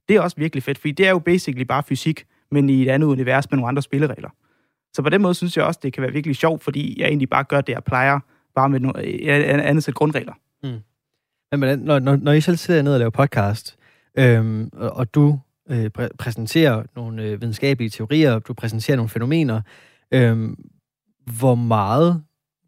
[0.09, 2.89] Det er også virkelig fedt, fordi det er jo basically bare fysik, men i et
[2.89, 4.31] andet univers med nogle andre spilleregler.
[4.93, 7.29] Så på den måde synes jeg også, det kan være virkelig sjovt, fordi jeg egentlig
[7.29, 8.21] bare gør det, jeg plejer,
[8.61, 10.33] bare med noget, et andet sæt grundregler.
[10.63, 10.79] Mm.
[11.59, 13.77] Men når, når, når I selv sidder ned og laver podcast,
[14.19, 15.39] øhm, og, og du
[15.71, 19.61] øh, præ- præsenterer nogle øh, videnskabelige teorier, du præsenterer nogle fænomener,
[20.13, 20.57] øhm,
[21.39, 22.23] hvor meget,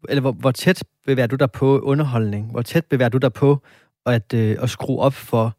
[0.09, 2.51] eller hvor, hvor tæt bevæger du dig på underholdning?
[2.51, 3.61] Hvor tæt bevæger du dig på
[4.05, 5.57] at, øh, at skrue op for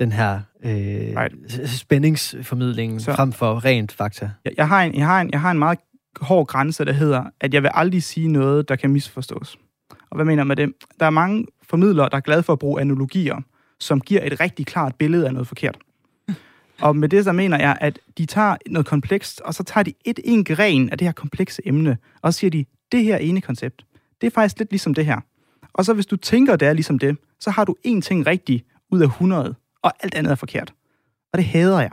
[0.00, 1.70] den her øh, right.
[1.70, 4.30] spændingsformidling Så, frem for rent fakta?
[4.44, 5.78] Jeg, jeg, har en, jeg, har en, jeg har en meget
[6.20, 9.58] hård grænse, der hedder, at jeg vil aldrig sige noget, der kan misforstås.
[9.90, 10.72] Og hvad mener jeg med det?
[11.00, 13.40] Der er mange formidlere, der er glade for at bruge analogier
[13.80, 15.78] som giver et rigtig klart billede af noget forkert.
[16.80, 19.92] Og med det så mener jeg, at de tager noget komplekst, og så tager de
[20.04, 23.40] et en gren af det her komplekse emne, og så siger de, det her ene
[23.40, 23.84] koncept,
[24.20, 25.20] det er faktisk lidt ligesom det her.
[25.72, 28.64] Og så hvis du tænker, det er ligesom det, så har du én ting rigtig
[28.90, 30.72] ud af 100, og alt andet er forkert.
[31.32, 31.90] Og det hader jeg.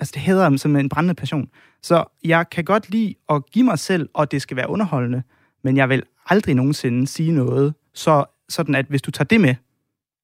[0.00, 1.48] Altså, det hedder som en brændende passion.
[1.82, 5.22] Så jeg kan godt lide at give mig selv, og det skal være underholdende,
[5.64, 9.54] men jeg vil aldrig nogensinde sige noget, så sådan at hvis du tager det med,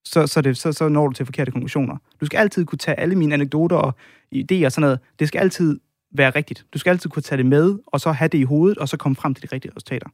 [0.04, 1.96] så, så, det, så, så når du til forkerte konklusioner.
[2.20, 3.94] Du skal altid kunne tage alle mine anekdoter og
[4.34, 4.98] idéer og sådan noget.
[5.18, 5.80] Det skal altid
[6.12, 6.66] være rigtigt.
[6.74, 8.96] Du skal altid kunne tage det med, og så have det i hovedet, og så
[8.96, 10.08] komme frem til de rigtige resultater.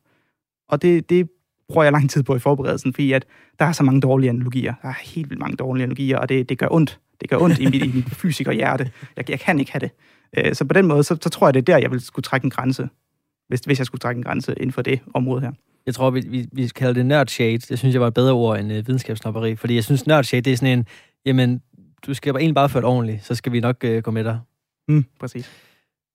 [0.69, 1.29] Og det, det
[1.69, 3.27] bruger jeg lang tid på i forberedelsen, fordi at
[3.59, 4.75] der er så mange dårlige analogier.
[4.83, 7.01] Der er helt vildt mange dårlige analogier, og det, det gør ondt.
[7.23, 8.91] Det gør ondt i mit, i mit fysik og hjerte.
[9.17, 9.91] Jeg, jeg kan ikke have det.
[10.37, 12.25] Øh, så på den måde, så, så tror jeg, det er der, jeg vil skulle
[12.25, 12.89] trække en grænse,
[13.49, 15.53] hvis, hvis jeg skulle trække en grænse inden for det område her.
[15.87, 17.59] Jeg tror, vi, vi, vi kalder det nerdshade.
[17.59, 19.57] Det synes jeg var et bedre ord end uh, videnskabsnopperi.
[19.57, 20.87] Fordi jeg synes, nerdshade, det er sådan en,
[21.27, 21.63] jamen,
[22.07, 24.41] du skal egentlig bare føre det ordentligt, så skal vi nok uh, gå med dig.
[24.89, 25.51] Mm, præcis.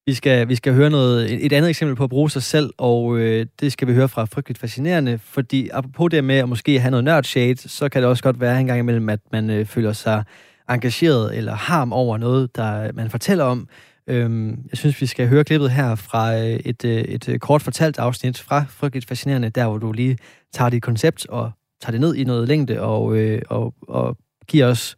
[0.06, 3.18] Vi skal, vi skal høre noget, et andet eksempel på at bruge sig selv, og
[3.18, 6.92] øh, det skal vi høre fra Frygteligt Fascinerende, fordi apropos det med at måske have
[6.92, 9.94] noget nerdshade, så kan det også godt være en gang imellem, at man øh, føler
[9.94, 10.24] sig
[10.70, 13.68] engageret eller harm over noget, der man fortæller om.
[14.08, 17.62] Øhm, jeg synes, vi skal høre klippet her fra øh, et, øh, et, øh, kort
[17.62, 20.18] fortalt afsnit fra Frygteligt Fascinerende, der hvor du lige
[20.54, 21.52] tager dit koncept og
[21.82, 24.96] tager det ned i noget længde og, øh, og, og giver os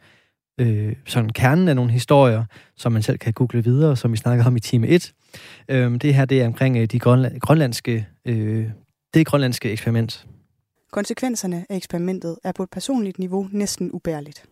[0.60, 2.46] øh, sådan kernen af nogle historier,
[2.78, 5.14] som man selv kan google videre, som vi snakker om i time 1.
[5.70, 8.70] Øhm, det her det er omkring de grønla- grønlandske, øh,
[9.14, 10.26] det grønlandske eksperiment.
[10.92, 14.44] Konsekvenserne af eksperimentet er på et personligt niveau næsten ubærligt.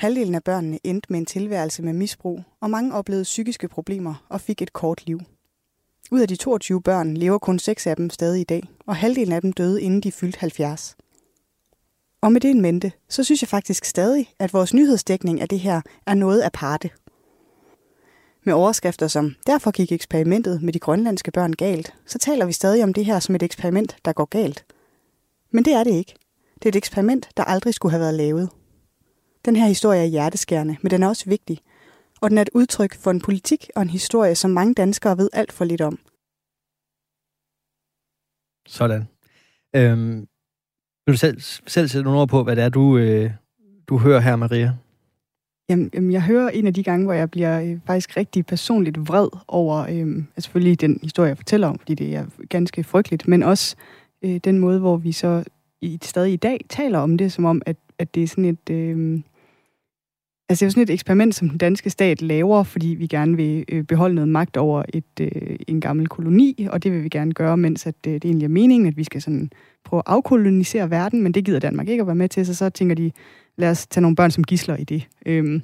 [0.00, 4.40] Halvdelen af børnene endte med en tilværelse med misbrug, og mange oplevede psykiske problemer og
[4.40, 5.20] fik et kort liv.
[6.10, 9.32] Ud af de 22 børn lever kun 6 af dem stadig i dag, og halvdelen
[9.32, 10.96] af dem døde inden de fyldte 70.
[12.20, 15.60] Og med det en mente, så synes jeg faktisk stadig, at vores nyhedsdækning af det
[15.60, 16.90] her er noget aparte.
[18.44, 22.84] Med overskrifter som, derfor gik eksperimentet med de grønlandske børn galt, så taler vi stadig
[22.84, 24.64] om det her som et eksperiment, der går galt.
[25.50, 26.14] Men det er det ikke.
[26.54, 28.50] Det er et eksperiment, der aldrig skulle have været lavet.
[29.44, 31.58] Den her historie er hjerteskærende, men den er også vigtig.
[32.20, 35.30] Og den er et udtryk for en politik og en historie, som mange danskere ved
[35.32, 35.98] alt for lidt om.
[38.66, 39.08] Sådan.
[39.76, 40.28] Øhm,
[41.06, 43.30] vil du selv, selv sætte nogle ord på, hvad det er, du, øh,
[43.88, 44.72] du hører her, Maria?
[45.68, 48.98] Jamen, jamen, jeg hører en af de gange, hvor jeg bliver øh, faktisk rigtig personligt
[49.08, 53.28] vred over, øh, altså selvfølgelig den historie, jeg fortæller om, fordi det er ganske frygteligt,
[53.28, 53.76] men også
[54.22, 55.44] øh, den måde, hvor vi så
[55.80, 58.70] i, stadig i dag taler om det, som om, at, at det er sådan et...
[58.70, 59.20] Øh,
[60.50, 63.36] Altså det er jo sådan et eksperiment, som den danske stat laver, fordi vi gerne
[63.36, 67.08] vil øh, beholde noget magt over et, øh, en gammel koloni, og det vil vi
[67.08, 69.50] gerne gøre, mens at, øh, det egentlig er meningen, at vi skal sådan
[69.84, 72.70] prøve at afkolonisere verden, men det gider Danmark ikke at være med til, så så
[72.70, 73.10] tænker de,
[73.56, 75.08] lad os tage nogle børn som gisler i det.
[75.26, 75.62] Øhm,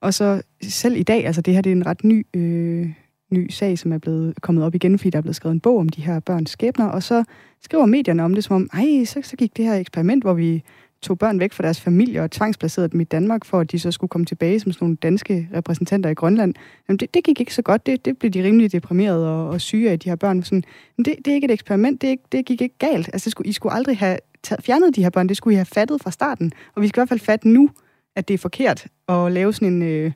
[0.00, 2.88] og så selv i dag, altså det her det er en ret ny, øh,
[3.30, 5.78] ny sag, som er blevet kommet op igen, fordi der er blevet skrevet en bog
[5.78, 7.24] om de her børns skæbner, og så
[7.62, 10.62] skriver medierne om det som om, ej, så, så gik det her eksperiment, hvor vi
[11.04, 13.90] tog børn væk fra deres familie og tvangsplacerede dem i Danmark, for at de så
[13.90, 16.54] skulle komme tilbage som sådan nogle danske repræsentanter i Grønland.
[16.88, 17.86] Jamen det, det gik ikke så godt.
[17.86, 20.42] Det, det blev de rimelig deprimerede og, og syge af, de her børn.
[20.42, 20.64] Sådan,
[20.98, 22.02] jamen det, det er ikke et eksperiment.
[22.02, 23.10] Det, ikke, det gik ikke galt.
[23.12, 25.28] Altså, det skulle, I skulle aldrig have taget, fjernet de her børn.
[25.28, 26.52] Det skulle I have fattet fra starten.
[26.74, 27.70] Og vi skal i hvert fald fatte nu,
[28.16, 30.12] at det er forkert at lave sådan en øh,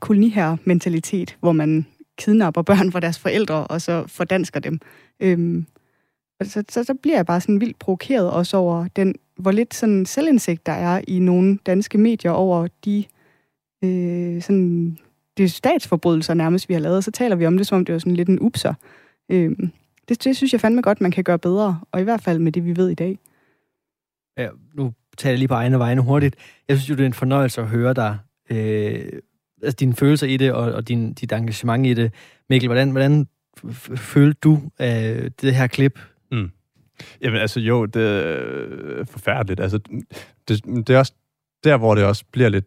[0.00, 1.86] koloniherre-mentalitet, hvor man
[2.18, 4.80] kidnapper børn fra deres forældre, og så fordansker dem.
[5.20, 5.66] Øhm,
[6.44, 10.06] så, så, så bliver jeg bare sådan vildt provokeret også over den, hvor lidt sådan
[10.06, 13.04] selvindsigt der er i nogle danske medier over de
[13.84, 14.98] øh, sådan,
[15.36, 17.04] det er statsforbrydelser nærmest, vi har lavet.
[17.04, 18.74] Så taler vi om det, som om det var sådan lidt en upser.
[19.28, 19.50] Øh,
[20.08, 22.52] det, det synes jeg fandme godt, man kan gøre bedre, og i hvert fald med
[22.52, 23.18] det, vi ved i dag.
[24.38, 26.36] Ja, nu taler jeg lige på egne vegne hurtigt.
[26.68, 28.18] Jeg synes jo, det er en fornøjelse at høre dig,
[28.50, 29.20] øh,
[29.62, 32.12] altså dine følelser i det, og, og din, dit engagement i det.
[32.48, 33.26] Mikkel, hvordan, hvordan
[33.96, 35.98] følte du øh, det her klip,
[36.32, 36.50] Mm.
[37.20, 39.60] Jamen altså jo, det er øh, forfærdeligt.
[39.60, 39.78] Altså,
[40.48, 41.12] det, det er også
[41.64, 42.64] der, hvor det også bliver lidt,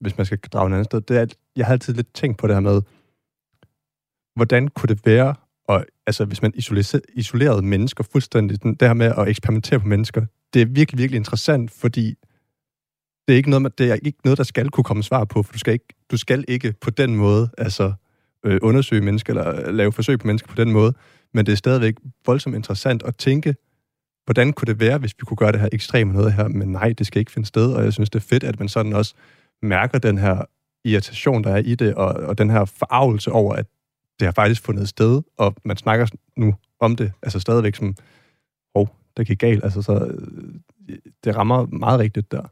[0.00, 2.38] hvis man skal drage en anden sted, det er, at jeg har altid lidt tænkt
[2.38, 2.82] på det her med,
[4.34, 5.34] hvordan kunne det være,
[5.68, 6.52] og, altså hvis man
[7.14, 11.70] isolerede mennesker fuldstændig, det her med at eksperimentere på mennesker, det er virkelig, virkelig interessant,
[11.70, 12.14] fordi
[13.28, 15.52] det er ikke noget, det er ikke noget, der skal kunne komme svar på, for
[15.52, 17.92] du skal ikke, du skal ikke på den måde altså,
[18.44, 20.94] øh, undersøge mennesker, eller lave forsøg på mennesker på den måde
[21.36, 21.94] men det er stadigvæk
[22.26, 23.54] voldsomt interessant at tænke,
[24.24, 26.94] hvordan kunne det være, hvis vi kunne gøre det her ekstreme noget her, men nej,
[26.98, 29.14] det skal ikke finde sted, og jeg synes, det er fedt, at man sådan også
[29.62, 30.42] mærker den her
[30.84, 33.66] irritation, der er i det, og, og den her forarvelse over, at
[34.20, 37.94] det har faktisk fundet sted, og man snakker nu om det, altså stadigvæk som,
[38.74, 40.16] åh, oh, det gik galt, altså så
[41.24, 42.42] det rammer meget rigtigt der.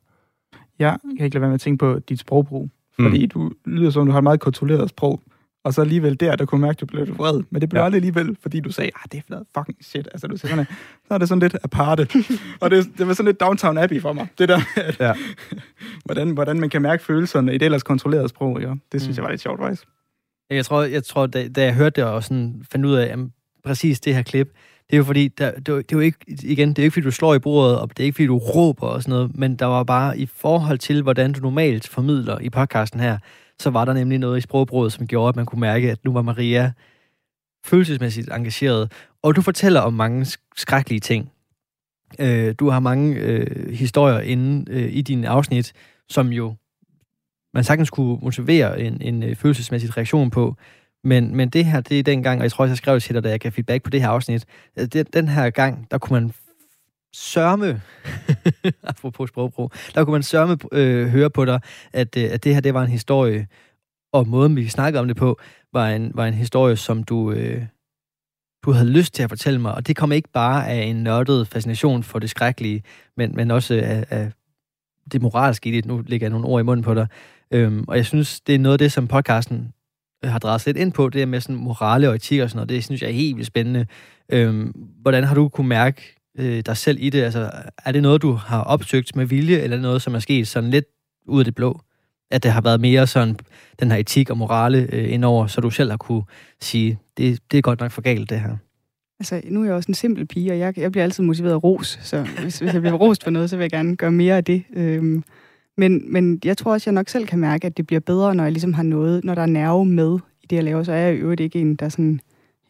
[0.79, 2.71] Jeg kan ikke lade være med at tænke på dit sprogbrug.
[3.01, 3.31] Fordi mm.
[3.31, 5.21] du lyder som, du har et meget kontrolleret sprog.
[5.65, 7.43] Og så alligevel der, der kunne mærke, at du blev lidt vred.
[7.51, 7.85] Men det blev ja.
[7.85, 10.09] aldrig alligevel, fordi du sagde, ah, det er flad fucking shit.
[10.13, 10.67] Altså, du sagde,
[11.09, 12.09] så er det sådan lidt aparte.
[12.61, 14.27] og det, det var sådan lidt Downtown Abbey for mig.
[14.39, 15.13] Det der at, ja.
[16.05, 18.61] hvordan, hvordan man kan mærke følelserne i det ellers kontrollerede sprog.
[18.61, 18.75] Ja.
[18.93, 19.17] Det synes mm.
[19.17, 19.85] jeg var lidt sjovt, faktisk.
[20.51, 23.19] Jeg tror, jeg tror da, da jeg hørte det og sådan fandt ud af, at
[23.65, 24.49] præcis det her klip,
[24.91, 26.93] det er jo fordi, der, det, er, det er jo ikke, igen, det er ikke
[26.93, 29.37] fordi, du slår i bordet, og det er ikke fordi, du råber og sådan noget,
[29.37, 33.19] men der var bare i forhold til, hvordan du normalt formidler i podcasten her,
[33.61, 36.13] så var der nemlig noget i sprogbruget, som gjorde, at man kunne mærke, at nu
[36.13, 36.73] var Maria
[37.65, 38.93] følelsesmæssigt engageret.
[39.23, 41.31] Og du fortæller om mange skrækkelige ting.
[42.19, 45.73] Øh, du har mange øh, historier inde øh, i dine afsnit,
[46.09, 46.55] som jo
[47.55, 50.57] man sagtens kunne motivere en, en øh, følelsesmæssig reaktion på.
[51.05, 53.15] Men, men det her, det er den gang, og jeg tror også, jeg skrev til
[53.15, 54.45] dig, da jeg kan feedback på det her afsnit.
[54.79, 56.33] Øh, det, den her gang, der kunne man
[57.15, 57.83] sørme,
[58.83, 61.61] apropos sprogbrug, der kunne man sørme øh, høre på dig,
[61.93, 63.47] at, øh, at det her, det var en historie,
[64.13, 65.41] og måden, vi snakkede om det på,
[65.73, 67.63] var en, var en historie, som du, øh,
[68.65, 71.49] du havde lyst til at fortælle mig, og det kom ikke bare af en nørdet
[71.49, 72.83] fascination for det skrækkelige,
[73.17, 74.33] men, men også af, af
[75.13, 75.85] det moralske i det.
[75.85, 77.07] Nu lægger jeg nogle ord i munden på dig.
[77.51, 79.73] Øhm, og jeg synes, det er noget af det, som podcasten
[80.25, 82.51] øh, har drejet sig lidt ind på, det er med sådan morale og etik og
[82.51, 82.69] sådan noget.
[82.69, 83.87] Det synes jeg er helt vildt spændende.
[84.29, 87.23] Øhm, hvordan har du kunne mærke øh, dig selv i det?
[87.23, 87.51] Altså,
[87.85, 90.49] er det noget, du har opsøgt med vilje, eller er det noget, som er sket
[90.49, 90.85] sådan lidt
[91.27, 91.81] ud af det blå?
[92.31, 93.37] At det har været mere sådan
[93.81, 96.23] den her etik og morale øh, indover, så du selv har kunne
[96.61, 98.57] sige, det, det er godt nok for galt, det her.
[99.21, 101.65] Altså, nu er jeg også en simpel pige, og jeg, jeg bliver altid motiveret af
[101.65, 104.37] ros, så hvis, hvis jeg bliver rost for noget, så vil jeg gerne gøre mere
[104.37, 104.63] af det.
[104.77, 105.25] Øhm,
[105.77, 108.45] men, men jeg tror også, jeg nok selv kan mærke, at det bliver bedre, når
[108.45, 110.83] jeg ligesom har noget, når der er nerve med i det, jeg laver.
[110.83, 112.21] Så er jeg i øvrigt ikke en, der sådan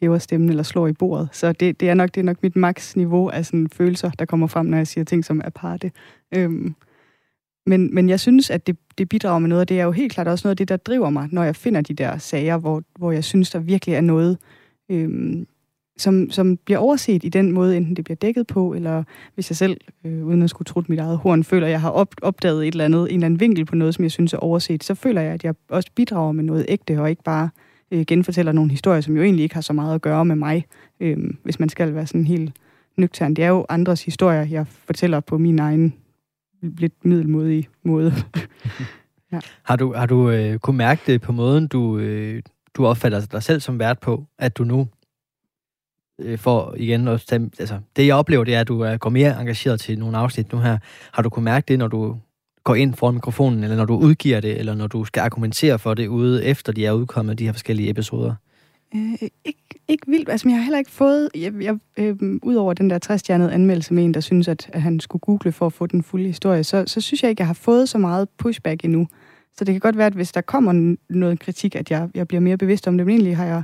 [0.01, 1.29] hæver stemmen eller slår i bordet.
[1.31, 4.25] Så det, det, er, nok, det er nok mit maks niveau af sådan følelser, der
[4.25, 5.91] kommer frem, når jeg siger ting som aparte.
[6.35, 6.75] Øhm,
[7.65, 10.11] men, men jeg synes, at det, det bidrager med noget, og det er jo helt
[10.11, 12.83] klart også noget af det, der driver mig, når jeg finder de der sager, hvor,
[12.97, 14.37] hvor jeg synes, der virkelig er noget,
[14.91, 15.47] øhm,
[15.97, 19.03] som, som bliver overset i den måde, enten det bliver dækket på, eller
[19.33, 21.89] hvis jeg selv, øh, uden at skulle trutte mit eget horn, føler, at jeg har
[21.89, 24.37] op, opdaget et eller andet, en eller anden vinkel på noget, som jeg synes er
[24.37, 27.74] overset, så føler jeg, at jeg også bidrager med noget ægte, og ikke bare øh,
[28.03, 30.65] genfortæller nogle historier, som jo egentlig ikke har så meget at gøre med mig,
[30.99, 32.51] øh, hvis man skal være sådan helt
[32.97, 33.33] nøgtern.
[33.33, 35.93] Det er jo andres historier, jeg fortæller på min egen
[36.61, 38.13] lidt middelmodige måde.
[39.31, 39.39] ja.
[39.63, 42.41] Har du, har du øh, kunne mærke det på måden, du, øh,
[42.73, 44.87] du opfatter dig selv som vært på, at du nu
[46.21, 49.09] øh, for igen at tage, altså, det jeg oplever, det er, at du er, går
[49.09, 50.77] mere engageret til nogle afsnit nu her.
[51.11, 52.17] Har du kunne mærke det, når du
[52.65, 55.93] går ind foran mikrofonen, eller når du udgiver det, eller når du skal argumentere for
[55.93, 58.35] det ude, efter de er udkommet, de her forskellige episoder?
[58.95, 60.29] Øh, ikke, ikke vildt.
[60.29, 64.05] Altså, jeg har heller ikke fået, jeg, jeg, øh, Udover den der 60-stjernede anmeldelse med
[64.05, 66.83] en, der synes, at, at han skulle google for at få den fulde historie, så,
[66.87, 69.07] så synes jeg ikke, jeg har fået så meget pushback endnu.
[69.57, 72.41] Så det kan godt være, at hvis der kommer noget kritik, at jeg, jeg bliver
[72.41, 73.63] mere bevidst om det, men egentlig har jeg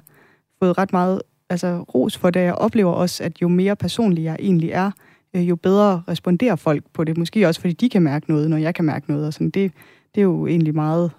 [0.63, 2.39] fået ret meget altså, ros for det.
[2.39, 4.91] Jeg oplever også, at jo mere personlig jeg egentlig er,
[5.35, 7.17] øh, jo bedre responderer folk på det.
[7.17, 9.27] Måske også, fordi de kan mærke noget, når jeg kan mærke noget.
[9.27, 9.49] Og sådan.
[9.49, 9.71] Det,
[10.15, 11.11] det er jo egentlig meget...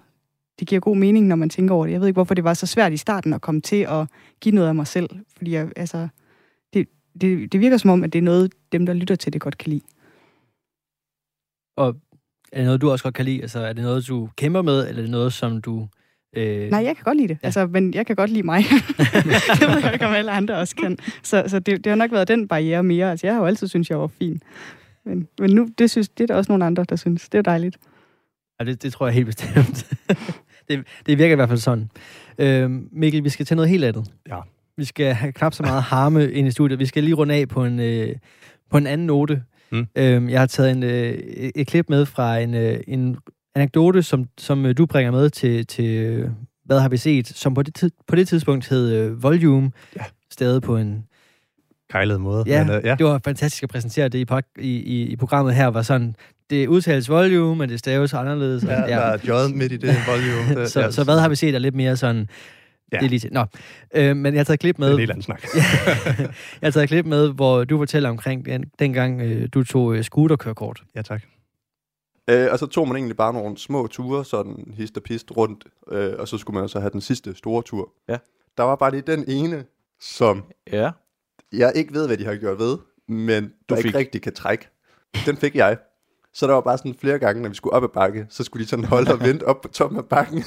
[0.59, 1.93] Det giver god mening, når man tænker over det.
[1.93, 4.07] Jeg ved ikke, hvorfor det var så svært i starten at komme til at
[4.41, 5.09] give noget af mig selv.
[5.37, 6.07] Fordi jeg, altså,
[6.73, 6.87] det,
[7.21, 9.57] det, det virker som om, at det er noget, dem, der lytter til det, godt
[9.57, 9.81] kan lide.
[11.77, 11.95] Og
[12.51, 13.41] er det noget, du også godt kan lide?
[13.41, 15.87] Altså, er det noget, du kæmper med, eller er det noget, som du
[16.35, 17.37] Øh, Nej, jeg kan godt lide det.
[17.41, 17.47] Ja.
[17.47, 18.63] Altså, men jeg kan godt lide mig.
[19.59, 20.97] det ved jeg ikke, om alle andre også kan.
[21.23, 23.11] Så, så det, det har nok været den barriere mere.
[23.11, 24.41] Altså, jeg har jo altid syntes, jeg var fin.
[25.05, 27.29] Men, men nu, det, synes, det er der også nogle andre, der synes.
[27.29, 27.77] Det er dejligt.
[28.59, 29.93] Ja, det, det tror jeg helt bestemt.
[30.69, 31.89] det, det virker i hvert fald sådan.
[32.37, 34.11] Øh, Mikkel, vi skal til noget helt andet.
[34.29, 34.39] Ja.
[34.77, 36.79] Vi skal have knap så meget harme ind i studiet.
[36.79, 38.15] Vi skal lige runde af på en, øh,
[38.71, 39.43] på en anden note.
[39.71, 39.87] Mm.
[39.95, 41.13] Øh, jeg har taget en, øh,
[41.55, 43.17] et klip med fra en, øh, en
[43.55, 46.29] anekdote, som, som øh, du bringer med til, til
[46.65, 50.03] hvad har vi set, som på det, på det tidspunkt hed uh, Volume, ja.
[50.31, 51.05] stadig på en...
[51.89, 52.43] Kejlet måde.
[52.47, 55.67] Ja, men, uh, ja, det var fantastisk at præsentere det i, i, i, programmet her,
[55.67, 56.15] var sådan,
[56.49, 58.63] det udtales volume, men det staves anderledes.
[58.63, 58.87] Ja, ja.
[58.87, 60.61] der er jod midt i det volume.
[60.61, 60.91] Det, så, ja.
[60.91, 62.27] så hvad har vi set, er lidt mere sådan...
[62.91, 62.97] Ja.
[62.97, 63.33] Det er lige til.
[63.33, 63.45] Nå,
[63.95, 64.87] øh, men jeg har taget klip med...
[64.87, 65.43] Det er en helt anden snak.
[66.61, 70.03] jeg har taget klip med, hvor du fortæller omkring den, dengang, øh, du tog øh,
[70.03, 70.83] scooterkørekort.
[70.95, 71.21] Ja, tak.
[72.29, 75.65] Øh, og så tog man egentlig bare nogle små ture, sådan hist og pist rundt,
[75.91, 77.89] øh, og så skulle man så have den sidste store tur.
[78.09, 78.17] Ja.
[78.57, 79.65] Der var bare lige den ene,
[79.99, 80.91] som ja.
[81.51, 84.69] jeg ikke ved, hvad de har gjort ved, men du ikke rigtig kan trække.
[85.25, 85.77] Den fik jeg.
[86.33, 88.63] Så der var bare sådan flere gange, når vi skulle op ad bakke, så skulle
[88.63, 90.37] de sådan holde og vente op på toppen af bakken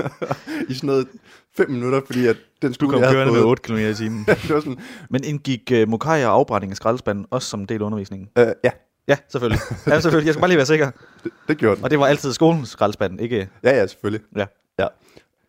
[0.70, 1.08] i sådan noget
[1.56, 4.24] fem minutter, fordi at den skulle Du kom kørende med 8 km i timen.
[4.42, 4.78] det var sådan,
[5.10, 8.28] Men indgik uh, Mokai og afbrænding af skraldespanden også som del af undervisningen?
[8.38, 8.70] øh, ja,
[9.08, 9.60] Ja, selvfølgelig.
[9.86, 10.26] Ja, selvfølgelig.
[10.26, 10.90] Jeg skal bare lige være sikker.
[11.24, 11.84] Det, det gjorde den.
[11.84, 13.48] Og det var altid skolens skraldespand, ikke?
[13.64, 14.26] Ja, ja, selvfølgelig.
[14.36, 14.46] Ja.
[14.78, 14.86] Ja.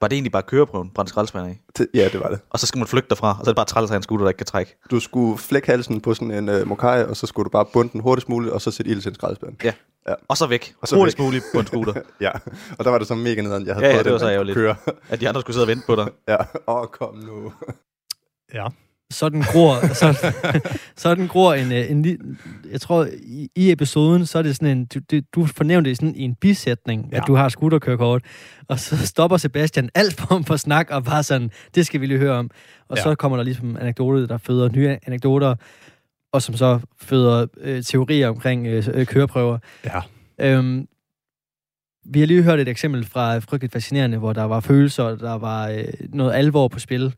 [0.01, 1.85] Var det egentlig bare køreprøven, brændt skraldespand af?
[1.93, 2.39] Ja, det var det.
[2.49, 4.23] Og så skal man flygte derfra, og så er det bare træls af en scooter,
[4.25, 4.75] der ikke kan trække.
[4.91, 7.91] Du skulle flække halsen på sådan en uh, mokai, og så skulle du bare bunde
[7.91, 9.55] den hurtigst muligt, og så sætte ild til en skraldespand.
[9.63, 9.73] Ja.
[10.07, 10.13] Ja.
[10.27, 10.73] Og så væk.
[10.81, 11.25] Og så Hurtigst væk.
[11.25, 11.93] muligt på en scooter.
[12.21, 12.31] Ja,
[12.77, 14.33] og der var det så mega nederen, jeg havde Ja, ja, det var så at
[14.33, 14.55] ærgerligt.
[14.55, 14.75] Køre.
[15.09, 16.07] At de andre skulle sidde og vente på dig.
[16.27, 16.37] Ja,
[16.67, 17.53] åh, kom nu.
[18.53, 18.67] Ja.
[19.11, 20.33] Sådan gror, så,
[20.95, 22.37] sådan gror en, øh, en,
[22.71, 26.15] jeg tror, i, i episoden, så er det sådan en, du, du, fornævner det sådan
[26.15, 27.17] i en bisætning, ja.
[27.17, 28.23] At du har scooterkørekort,
[28.67, 32.19] og så stopper Sebastian alt form for snak, og bare sådan, det skal vi lige
[32.19, 32.49] høre om.
[32.89, 33.03] Og ja.
[33.03, 35.55] Så kommer der ligesom anekdoter, der føder nye anekdoter,
[36.33, 39.57] og som så føder øh, teorier omkring øh, øh, køreprøver.
[39.85, 40.01] Ja.
[40.39, 40.87] Øhm,
[42.05, 45.33] vi har lige hørt et eksempel fra Frygteligt Fascinerende, hvor der var følelser, og der
[45.33, 47.13] var øh, noget alvor på spil.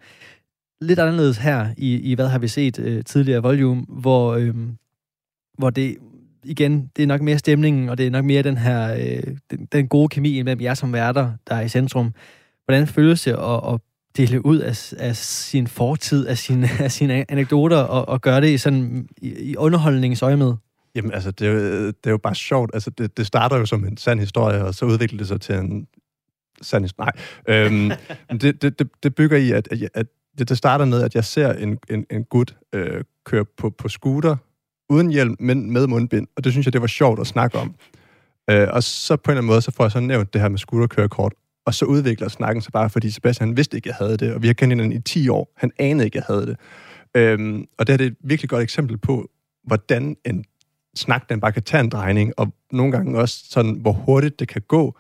[0.83, 4.55] Lidt anderledes her i, i hvad har vi set øh, tidligere Volume, hvor, øh,
[5.57, 5.97] hvor det
[6.43, 9.65] igen, det er nok mere stemningen, og det er nok mere den her øh, den,
[9.71, 12.13] den gode kemi mellem jer som værter, der er i centrum.
[12.65, 13.79] Hvordan føles det at, at
[14.17, 18.49] dele ud af, af sin fortid, af sine, af sine anekdoter, og, og gøre det
[18.49, 20.53] i, sådan, i, i underholdningsøje med?
[20.95, 22.71] Jamen, altså, det er, jo, det er jo bare sjovt.
[22.73, 25.55] Altså, det, det starter jo som en sand historie, og så udvikler det sig til
[25.55, 25.87] en
[26.61, 27.11] sand historie.
[27.47, 27.57] Nej.
[27.57, 27.91] Øhm,
[28.41, 31.53] det, det, det bygger i, at, at, at det, det starter med, at jeg ser
[31.53, 34.35] en, en, en gut øh, køre på, på scooter,
[34.89, 36.27] uden hjelm, men med mundbind.
[36.35, 37.75] Og det synes jeg, det var sjovt at snakke om.
[38.49, 40.49] Øh, og så på en eller anden måde, så får jeg så nævnt det her
[40.49, 41.33] med scooterkørekort.
[41.65, 44.41] Og så udvikler snakken sig bare, fordi Sebastian han vidste ikke, jeg havde det, og
[44.41, 45.53] vi har kendt hinanden i 10 år.
[45.57, 46.57] Han anede ikke, jeg havde det.
[47.15, 49.29] Øhm, og det er det et virkelig godt eksempel på,
[49.63, 50.45] hvordan en
[50.95, 54.47] snak, den bare kan tage en drejning, og nogle gange også sådan, hvor hurtigt det
[54.47, 54.97] kan gå.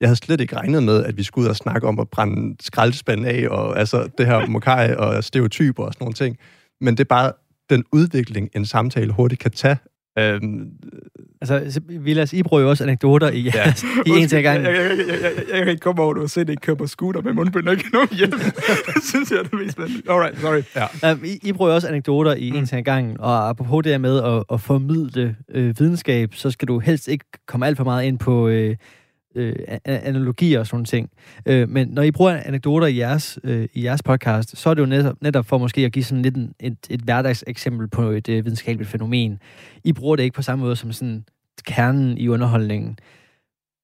[0.00, 2.56] Jeg havde slet ikke regnet med, at vi skulle ud og snakke om at brænde
[2.60, 6.36] skraldespanden af, og altså det her mokai og stereotyper og sådan nogle ting.
[6.80, 7.32] Men det er bare
[7.70, 9.78] den udvikling, en samtale hurtigt kan tage.
[10.18, 10.70] Øhm,
[11.42, 13.72] Altså, Vilas, I bruger jo også anekdoter i, ja.
[14.06, 14.64] i en til gang.
[14.64, 16.76] Jeg, jeg, jeg, jeg, jeg, kan ikke komme over, at du har set ikke køre
[16.76, 18.38] på scooter med mundbind og ikke nogen hjelm.
[18.94, 20.02] det synes jeg er det mest spændende.
[20.10, 20.62] Alright, sorry.
[21.02, 21.16] Ja.
[21.24, 22.56] I, I bruger jo også anekdoter i mm.
[22.56, 26.68] en til gangen, og apropos det her med at, at formidle øh, videnskab, så skal
[26.68, 28.76] du helst ikke komme alt for meget ind på øh,
[29.34, 31.10] øh, analogier og sådan ting.
[31.46, 34.80] Øh, men når I bruger anekdoter i jeres, øh, i jeres podcast, så er det
[34.82, 38.28] jo netop, netop for måske at give sådan lidt en, et, et hverdagseksempel på et
[38.28, 39.38] øh, videnskabeligt fænomen.
[39.84, 41.24] I bruger det ikke på samme måde som sådan
[41.66, 42.98] kernen i underholdningen.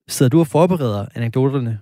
[0.08, 1.78] Sidder du og forbereder anekdoterne?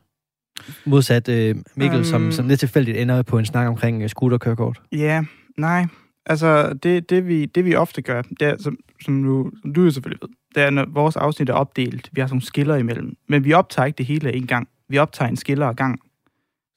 [0.87, 2.33] Modsat øh, Mikkel, um, som, Øhm.
[2.33, 4.81] som lidt tilfældigt ender på en snak omkring øh, scooterkørekort.
[4.93, 5.23] Ja,
[5.59, 5.87] nej.
[6.27, 9.83] Altså, det, det, vi, det vi ofte gør, det er, som, som, nu, som du
[9.85, 12.77] jo selvfølgelig ved, det er, når vores afsnit er opdelt, vi har sådan nogle skiller
[12.77, 13.17] imellem.
[13.29, 14.69] Men vi optager ikke det hele en gang.
[14.89, 16.01] Vi optager en skiller ad gang.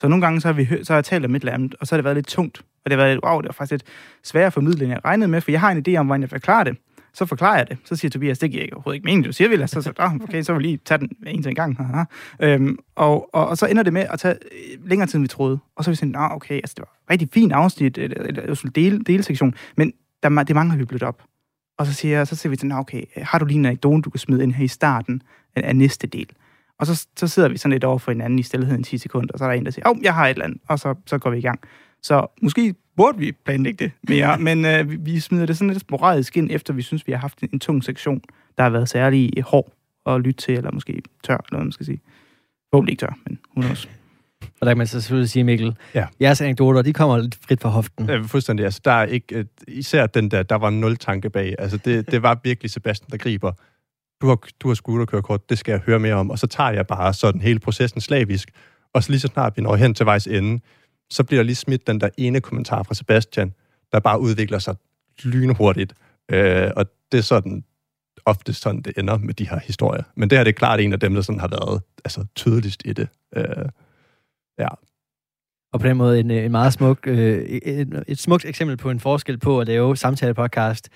[0.02, 1.88] Så nogle gange så har, vi, så har jeg talt om et eller andet, og
[1.88, 2.62] så har det været lidt tungt.
[2.86, 3.84] Og det har været lidt, wow, det var faktisk lidt
[4.24, 6.30] sværere at formidle, end jeg regnede med, for jeg har en idé om, hvordan jeg
[6.30, 6.78] forklarer det.
[7.18, 7.78] Så forklarer jeg det.
[7.86, 10.16] Så siger Tobias, det giver ikke overhovedet ikke mening, du siger, vi Så, så, oh,
[10.16, 11.78] okay, så vil vi lige tage den en til en gang.
[11.78, 12.04] Haha.
[12.40, 15.28] Øhm, og, og, og, så ender det med at tage øh, længere tid, end vi
[15.28, 15.60] troede.
[15.76, 18.18] Og så er vi sådan, nah, okay, altså, det var et rigtig fint afsnit, eller,
[18.24, 21.24] eller, eller del, delsektion, men der, det mangler vi blødt op.
[21.78, 23.66] Og så siger, jeg- så siger vi til, nah, okay, øh, har du lige en
[23.66, 25.22] anekdote, du kan smide ind her i starten
[25.56, 26.28] af, af næste del?
[26.80, 29.34] Og så, så sidder vi sådan lidt over for hinanden i stillheden i 10 sekunder,
[29.34, 30.80] og så er der en, der siger, åh, oh, jeg har et eller andet, og
[30.80, 31.60] så, så går vi i gang.
[32.02, 35.82] Så måske burde vi planlægge det mere, men øh, vi, vi smider det sådan lidt
[35.82, 38.22] sporadisk ind, efter vi synes, vi har haft en, en tung sektion,
[38.58, 39.74] der har været særlig hård
[40.06, 42.00] at lytte til, eller måske tør, eller hvad man skal sige.
[42.72, 43.90] Forhåbentlig ikke tør, men who knows.
[44.42, 46.06] Og der kan man så selvfølgelig sige, Mikkel, Ja.
[46.22, 48.10] jeres anekdoter, de kommer lidt frit fra hoften.
[48.10, 48.66] Øh, fuldstændig.
[48.66, 51.56] Altså, der er ikke, øh, især den der, der var nul tanke bag.
[51.60, 53.52] Altså, det, det var virkelig Sebastian, der griber.
[54.22, 56.30] Du har, du har scooterkørekort, det skal jeg høre mere om.
[56.32, 58.50] Og så tager jeg bare sådan hele processen slavisk.
[58.94, 60.60] Og så lige så snart vi når hen til vejs ende,
[61.10, 63.54] så bliver der lige smidt den der ene kommentar fra Sebastian,
[63.92, 64.76] der bare udvikler sig
[65.24, 65.94] lynhurtigt.
[66.32, 67.64] Øh, og det er sådan
[68.26, 70.04] ofte sådan, det ender med de her historier.
[70.16, 72.82] Men det her det er klart en af dem, der sådan har været altså, tydeligst
[72.86, 73.08] i det.
[73.36, 73.66] Øh,
[74.60, 74.68] ja.
[75.74, 78.90] Og på den måde en, øh, en meget smuk, øh, et, et smukt eksempel på
[78.90, 80.90] en forskel på at lave samtale-podcast,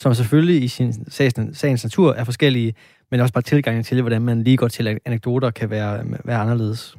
[0.00, 2.74] som selvfølgelig i sin sagens, sagens natur er forskellige,
[3.10, 6.96] men også bare tilgangen til, hvordan man lige går til anekdoter, kan være, være anderledes.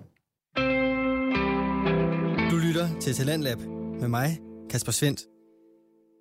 [2.51, 3.57] Du lytter til Talentlab
[3.99, 4.39] med mig,
[4.69, 5.21] Kasper Svendt.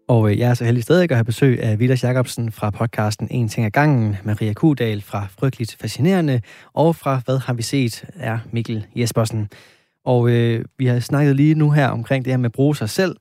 [0.09, 3.29] Og øh, jeg er så heldig stadig at have besøg af Vilas Jacobsen fra podcasten
[3.31, 6.41] En ting ad gangen, Maria Kudal fra Frygteligt Fascinerende,
[6.73, 9.49] og fra Hvad har vi set, er Mikkel Jespersen.
[10.05, 12.91] Og øh, vi har snakket lige nu her omkring det her med at bruge sig
[12.91, 13.17] selv,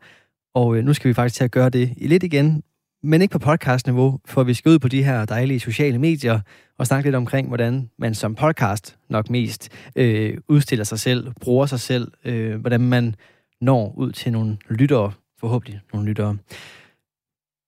[0.55, 2.63] og øh, nu skal vi faktisk til at gøre det lidt igen,
[3.03, 6.39] men ikke på podcastniveau, for vi skal ud på de her dejlige sociale medier
[6.77, 11.65] og snakke lidt omkring, hvordan man som podcast nok mest øh, udstiller sig selv, bruger
[11.65, 13.15] sig selv, øh, hvordan man
[13.61, 16.37] når ud til nogle lyttere, forhåbentlig nogle lyttere.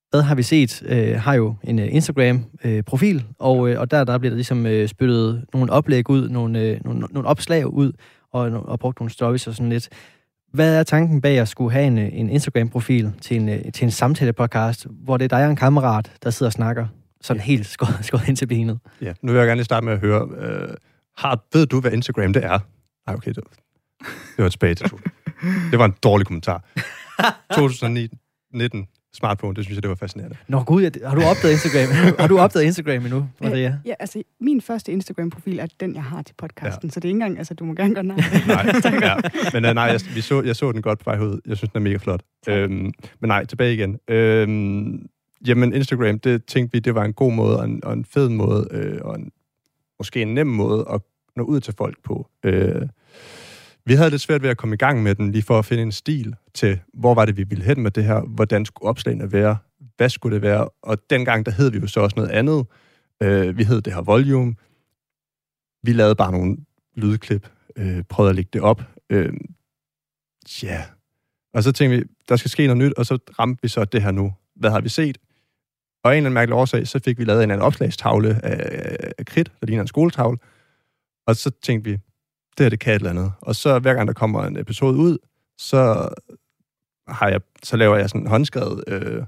[0.10, 4.04] hvad har vi set, øh, har jo en øh, Instagram-profil, øh, og, øh, og der,
[4.04, 7.92] der bliver der ligesom øh, spyttet nogle oplæg ud, nogle, øh, nogle, nogle opslag ud,
[8.32, 9.90] og, og brugt nogle stories og sådan lidt.
[10.52, 13.92] Hvad er tanken bag at skulle have en, en Instagram-profil til en, øh, til en
[13.92, 16.88] samtale-podcast, hvor det er dig og en kammerat, der sidder og snakker,
[17.22, 18.80] sådan helt skåret, skåret ind til benet?
[19.02, 20.76] Ja, nu vil jeg gerne starte med at høre, øh,
[21.18, 22.60] har, ved du, hvad Instagram det er?
[23.08, 23.44] Nej, okay, det,
[24.38, 25.00] det var til to.
[25.72, 26.64] Det var en dårlig kommentar.
[27.56, 30.38] 2019 smartphone, det synes jeg, det var fascinerende.
[30.48, 31.90] Nå gud, har du opdaget Instagram?
[32.20, 33.80] har du opdaget Instagram endnu, Maria?
[33.86, 36.92] Ja, altså min første Instagram-profil er den, jeg har til podcasten, ja.
[36.92, 38.18] så det er ikke engang, altså du må gerne gøre nej.
[38.48, 38.66] nej,
[39.08, 39.16] ja.
[39.54, 41.42] Men uh, nej, jeg, vi så, jeg så den godt på vej ud.
[41.46, 42.22] Jeg synes, den er mega flot.
[42.48, 44.00] Øhm, men nej, tilbage igen.
[44.08, 45.08] Øhm,
[45.48, 48.30] jamen, Instagram, det tænkte vi, det var en god måde, og en, og en fed
[48.30, 49.32] måde, øh, og en,
[50.00, 51.02] måske en nem måde at
[51.36, 52.30] nå ud til folk på.
[52.44, 52.82] Øh,
[53.90, 55.84] vi havde lidt svært ved at komme i gang med den, lige for at finde
[55.84, 59.32] en stil til, hvor var det, vi ville hen med det her, hvordan skulle opslagene
[59.32, 59.58] være,
[59.98, 62.66] hvad skulle det være, og dengang, der hed vi jo så også noget andet.
[63.24, 64.56] Øh, vi hed det her Volume.
[65.84, 66.58] Vi lavede bare nogle
[66.96, 68.82] lydklip, øh, prøvede at lægge det op.
[69.10, 69.34] Øh,
[70.64, 70.84] ja.
[71.54, 74.02] Og så tænkte vi, der skal ske noget nyt, og så ramte vi så det
[74.02, 74.34] her nu.
[74.56, 75.18] Hvad har vi set?
[76.04, 78.98] Og af en eller anden mærkelig årsag, så fik vi lavet en anden opslagstavle af,
[79.18, 80.38] af kridt, der ligner en skoletavle.
[81.28, 82.00] Og så tænkte vi,
[82.60, 83.32] det her, det kan et eller andet.
[83.42, 85.18] Og så hver gang der kommer en episode ud,
[85.58, 86.10] så,
[87.08, 89.24] har jeg, så laver jeg sådan håndskrevet øh,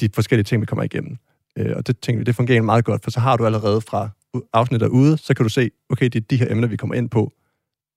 [0.00, 1.18] de forskellige ting, vi kommer igennem.
[1.56, 4.08] Øh, og det tænker vi, det fungerer meget godt, for så har du allerede fra
[4.52, 7.10] afsnittet ude, så kan du se, okay, det er de her emner, vi kommer ind
[7.10, 7.32] på.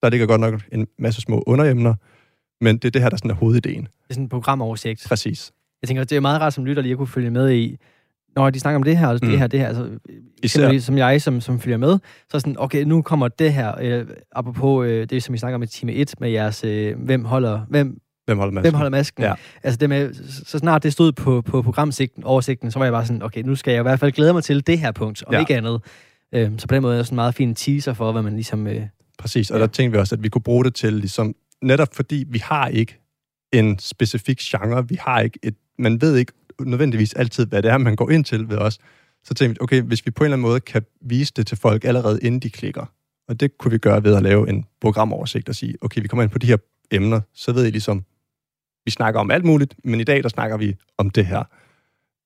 [0.01, 1.95] Der ligger godt nok en masse små underemner,
[2.61, 3.83] men det er det her, der sådan er hovedideen.
[3.83, 5.05] Det er sådan en programoversigt.
[5.07, 5.51] Præcis.
[5.81, 7.77] Jeg tænker, det er meget rart som lytter lige at kunne følge med i,
[8.35, 9.37] når de snakker om det her, og det mm.
[9.37, 9.89] her, det her, altså,
[10.43, 10.79] Især.
[10.79, 11.99] som jeg, som, som følger med,
[12.31, 15.63] så sådan, okay, nu kommer det her, øh, apropos øh, det, som vi snakker om
[15.63, 18.63] i time 1, med jeres, øh, hvem holder, hvem, Hvem holder masken?
[18.71, 19.23] Hvem holder masken?
[19.23, 19.33] Ja.
[19.63, 20.13] Altså det med,
[20.45, 23.55] så snart det stod på, på programsigten, oversigten, så var jeg bare sådan, okay, nu
[23.55, 25.39] skal jeg i hvert fald glæde mig til det her punkt, om ja.
[25.39, 25.81] ikke andet.
[26.33, 28.33] Øh, så på den måde er det sådan en meget fin teaser for, hvad man
[28.33, 28.67] ligesom...
[28.67, 28.81] Øh,
[29.17, 29.61] Præcis, og ja.
[29.61, 32.67] der tænkte vi også, at vi kunne bruge det til, ligesom, netop fordi vi har
[32.67, 32.99] ikke
[33.51, 37.77] en specifik genre, vi har ikke et, man ved ikke nødvendigvis altid, hvad det er,
[37.77, 38.79] man går ind til ved os.
[39.23, 41.57] Så tænkte vi, okay, hvis vi på en eller anden måde kan vise det til
[41.57, 42.85] folk allerede inden de klikker,
[43.27, 46.23] og det kunne vi gøre ved at lave en programoversigt og sige, okay, vi kommer
[46.23, 46.57] ind på de her
[46.91, 48.05] emner, så ved I ligesom,
[48.85, 51.43] vi snakker om alt muligt, men i dag, der snakker vi om det her.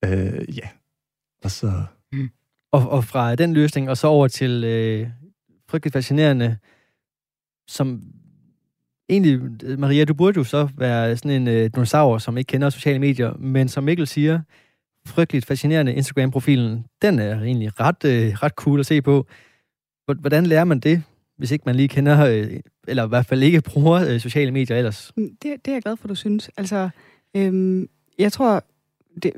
[0.05, 0.69] Øh, ja,
[1.43, 1.83] og så...
[2.11, 2.29] Mm.
[2.71, 5.09] Og, og fra den løsning, og så over til øh,
[5.69, 6.57] frygteligt fascinerende,
[7.67, 8.01] som
[9.09, 9.39] egentlig,
[9.79, 13.33] Maria, du burde jo så være sådan en øh, dinosaur, som ikke kender sociale medier,
[13.39, 14.39] men som Mikkel siger,
[15.07, 19.27] frygteligt fascinerende Instagram-profilen, den er egentlig ret, øh, ret cool at se på.
[20.19, 21.03] Hvordan lærer man det,
[21.37, 24.77] hvis ikke man lige kender, øh, eller i hvert fald ikke bruger øh, sociale medier
[24.77, 25.11] ellers?
[25.17, 26.49] Mm, det, det er jeg glad for, du synes.
[26.57, 26.89] Altså,
[27.35, 27.89] øhm,
[28.19, 28.63] jeg tror,
[29.23, 29.33] det,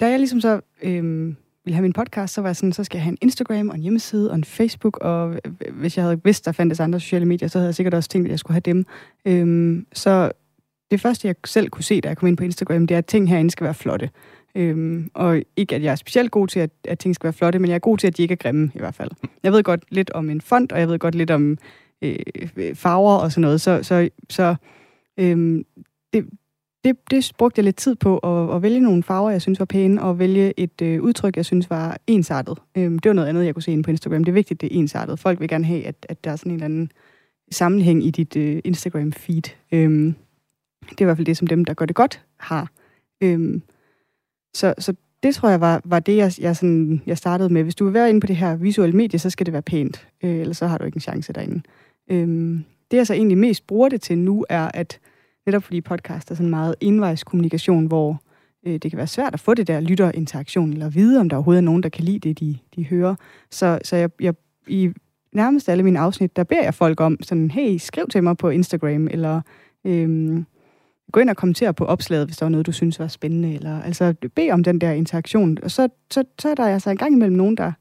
[0.00, 1.36] da jeg ligesom så øhm,
[1.70, 3.74] ville have min podcast, så var jeg sådan, så skal jeg have en Instagram og
[3.74, 5.36] en hjemmeside og en Facebook, og
[5.72, 8.26] hvis jeg havde vidst, der fandtes andre sociale medier, så havde jeg sikkert også tænkt,
[8.26, 8.86] at jeg skulle have dem.
[9.24, 10.32] Øhm, så
[10.90, 13.06] det første, jeg selv kunne se, da jeg kom ind på Instagram, det er, at
[13.06, 14.10] ting herinde skal være flotte.
[14.54, 17.58] Øhm, og ikke, at jeg er specielt god til, at, at ting skal være flotte,
[17.58, 19.10] men jeg er god til, at de ikke er grimme, i hvert fald.
[19.42, 21.58] Jeg ved godt lidt om en font, og jeg ved godt lidt om
[22.02, 22.16] øh,
[22.74, 24.54] farver og sådan noget, så, så, så
[25.18, 25.64] øhm,
[26.12, 26.26] det,
[26.84, 29.64] det, det brugte jeg lidt tid på at, at vælge nogle farver, jeg synes var
[29.64, 32.58] pæne, og vælge et øh, udtryk, jeg synes var ensartet.
[32.76, 34.24] Øhm, det var noget andet, jeg kunne se inde på Instagram.
[34.24, 35.18] Det er vigtigt, det er ensartet.
[35.18, 36.92] Folk vil gerne have, at, at der er sådan en eller anden
[37.50, 39.54] sammenhæng i dit øh, Instagram-feed.
[39.72, 40.14] Øhm,
[40.90, 42.70] det er i hvert fald det, som dem, der gør det godt, har.
[43.22, 43.62] Øhm,
[44.54, 47.62] så, så det tror jeg var, var det, jeg, jeg, sådan, jeg startede med.
[47.62, 50.08] Hvis du vil være inde på det her visuelle medie, så skal det være pænt.
[50.24, 51.62] Øh, ellers så har du ikke en chance derinde.
[52.10, 55.00] Øhm, det, jeg så egentlig mest bruger det til nu, er, at
[55.46, 58.22] netop fordi podcast er sådan meget indvejskommunikation, hvor
[58.66, 61.60] øh, det kan være svært at få det der lytterinteraktion, eller vide, om der overhovedet
[61.60, 63.14] er nogen, der kan lide det, de, de hører.
[63.50, 64.34] Så, så jeg, jeg,
[64.68, 64.90] i
[65.32, 68.48] nærmest alle mine afsnit, der beder jeg folk om sådan, hey, skriv til mig på
[68.48, 69.40] Instagram, eller
[69.84, 70.46] øhm,
[71.12, 73.82] gå ind og kommentere på opslaget, hvis der var noget, du synes var spændende, eller
[73.82, 75.58] altså bed om den der interaktion.
[75.62, 77.72] Og så, så, så er der altså en gang imellem nogen, der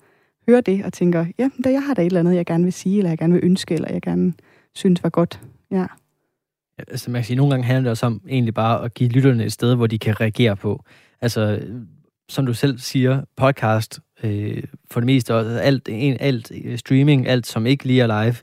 [0.47, 2.74] hører det og tænker, ja, der, jeg har da et eller andet, jeg gerne vil
[2.74, 4.34] sige, eller jeg gerne vil ønske, eller jeg gerne
[4.76, 5.41] synes var godt.
[5.72, 5.86] Ja.
[6.88, 9.45] Altså man kan sige, nogle gange handler det også om egentlig bare at give lytterne
[9.45, 10.84] et sted, hvor de kan reagere på.
[11.21, 11.59] Altså,
[12.30, 17.27] som du selv siger, podcast, øh, for det meste, og alt, en, alt øh, streaming,
[17.27, 18.36] alt som ikke lige er live,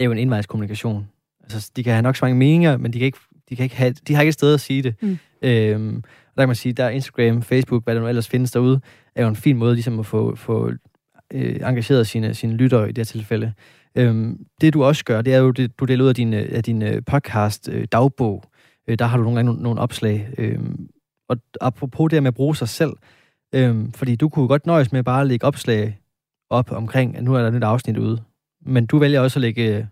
[0.00, 1.08] er jo en indvejskommunikation.
[1.42, 3.18] Altså, de kan have nok så mange meninger, men de kan ikke
[3.48, 4.94] de, kan ikke have, de har ikke et sted at sige det.
[5.02, 5.18] Mm.
[5.42, 6.02] Øhm,
[6.36, 8.80] der kan man sige, der er Instagram, Facebook, hvad der nu ellers findes derude,
[9.14, 10.72] er jo en fin måde ligesom at få, få
[11.32, 13.52] øh, engageret sine, sine lyttere i det her tilfælde.
[13.96, 16.48] Øhm, det du også gør, det er jo, det, du deler ud af din, øh,
[16.52, 18.44] af din øh, podcast øh, dagbog.
[18.88, 20.28] Øh, der har du nogle gange nogle, nogle opslag.
[20.38, 20.58] Øh,
[21.28, 22.92] og apropos det med at bruge sig selv,
[23.54, 26.00] øhm, fordi du kunne godt nøjes med bare at lægge opslag
[26.50, 28.22] op omkring, at nu er der et nyt afsnit ude.
[28.66, 29.84] Men du vælger også at lægge øh,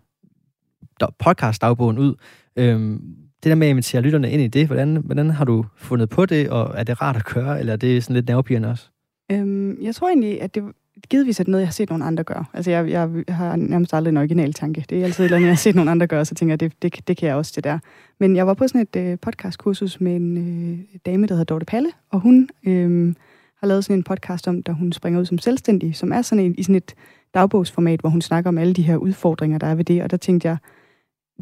[1.19, 2.15] podcast-dagbogen ud.
[2.55, 6.09] Øhm, det der med at invitere lytterne ind i det, hvordan, hvordan har du fundet
[6.09, 8.89] på det, og er det rart at køre, eller er det sådan lidt nervepirrende også?
[9.31, 10.63] Øhm, jeg tror egentlig, at det
[11.09, 12.45] givetvis er noget, jeg har set nogle andre gøre.
[12.53, 14.85] Altså, jeg, jeg har nærmest aldrig en original tanke.
[14.89, 16.59] Det er altid et eller andet, jeg har set nogle andre gøre, så tænker jeg,
[16.59, 17.79] det, det, det kan jeg også, det der.
[18.19, 21.65] Men jeg var på sådan et øh, podcastkursus med en øh, dame, der hedder Dorte
[21.65, 23.13] Palle, og hun øh,
[23.59, 26.45] har lavet sådan en podcast om, da hun springer ud som selvstændig, som er sådan
[26.45, 26.95] en, i sådan et
[27.33, 30.03] dagbogsformat, hvor hun snakker om alle de her udfordringer, der er ved det.
[30.03, 30.57] Og der tænkte jeg,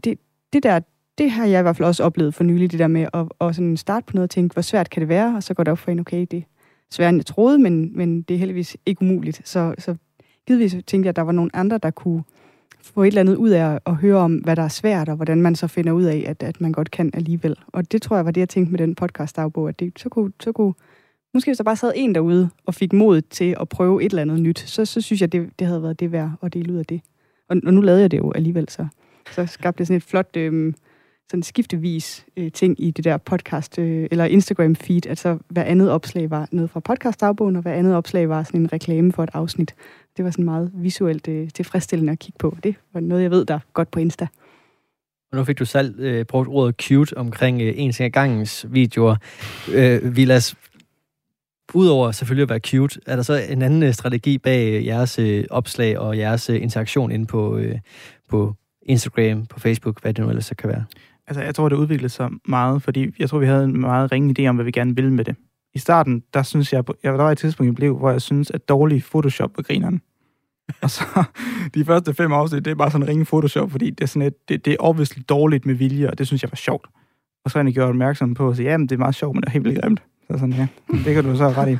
[0.03, 0.19] det,
[0.53, 0.79] det der,
[1.17, 3.55] det har jeg i hvert fald også oplevet for nylig, det der med at, at
[3.55, 5.35] sådan starte på noget og tænke, hvor svært kan det være?
[5.35, 6.43] Og så går det op for en, okay, det
[6.91, 9.41] sværere end jeg troede, men, men det er heldigvis ikke umuligt.
[9.47, 9.95] Så, så
[10.47, 12.23] givetvis tænkte jeg, at der var nogle andre, der kunne
[12.81, 15.41] få et eller andet ud af at høre om, hvad der er svært, og hvordan
[15.41, 17.55] man så finder ud af, at, at man godt kan alligevel.
[17.67, 20.31] Og det tror jeg var det, jeg tænkte med den podcast-dagbog, at det, så, kunne,
[20.39, 20.73] så kunne
[21.33, 24.21] Måske hvis der bare sad en derude og fik mod til at prøve et eller
[24.21, 26.77] andet nyt, så, så synes jeg, det, det havde været det værd at dele ud
[26.77, 27.01] af det.
[27.49, 28.87] Og, og nu lavede jeg det jo alligevel, så,
[29.31, 30.73] så skabte det sådan et flot øh,
[31.29, 35.09] sådan skiftevis øh, ting i det der podcast, øh, eller Instagram-feed.
[35.09, 38.73] Altså hver andet opslag var noget fra podcast-dagbogen, og hver andet opslag var sådan en
[38.73, 39.75] reklame for et afsnit.
[40.17, 42.57] Det var sådan meget visuelt øh, tilfredsstillende at kigge på.
[42.63, 44.27] Det var noget, jeg ved, der godt på Insta.
[45.31, 48.65] Og nu fik du selv øh, brugt ordet cute omkring øh, en ting af gangens
[48.69, 49.15] videoer.
[49.73, 50.55] Øh, Vilas,
[51.73, 55.19] Udover selvfølgelig at være cute, er der så en anden øh, strategi bag øh, jeres
[55.19, 57.79] øh, opslag og jeres øh, interaktion inde på, øh,
[58.29, 60.85] på Instagram, på Facebook, hvad det nu ellers så kan være?
[61.27, 64.35] Altså, jeg tror, det udviklede sig meget, fordi jeg tror, vi havde en meget ringe
[64.39, 65.35] idé om, hvad vi gerne ville med det.
[65.73, 68.21] I starten, der synes jeg, jeg der var et tidspunkt i mit liv, hvor jeg
[68.21, 70.01] synes, at dårlig Photoshop var grineren.
[70.81, 71.03] og så
[71.75, 74.27] de første fem afsnit, det er bare sådan en ringe Photoshop, fordi det er sådan
[74.27, 76.87] et, det, det er obviously dårligt med vilje, og det synes jeg var sjovt.
[77.45, 79.41] Og så har jeg gjort opmærksom på at sige, jamen det er meget sjovt, men
[79.41, 80.03] det er helt vildt grimt.
[80.31, 80.67] Så sådan, ja,
[81.05, 81.77] det kan du så ret i.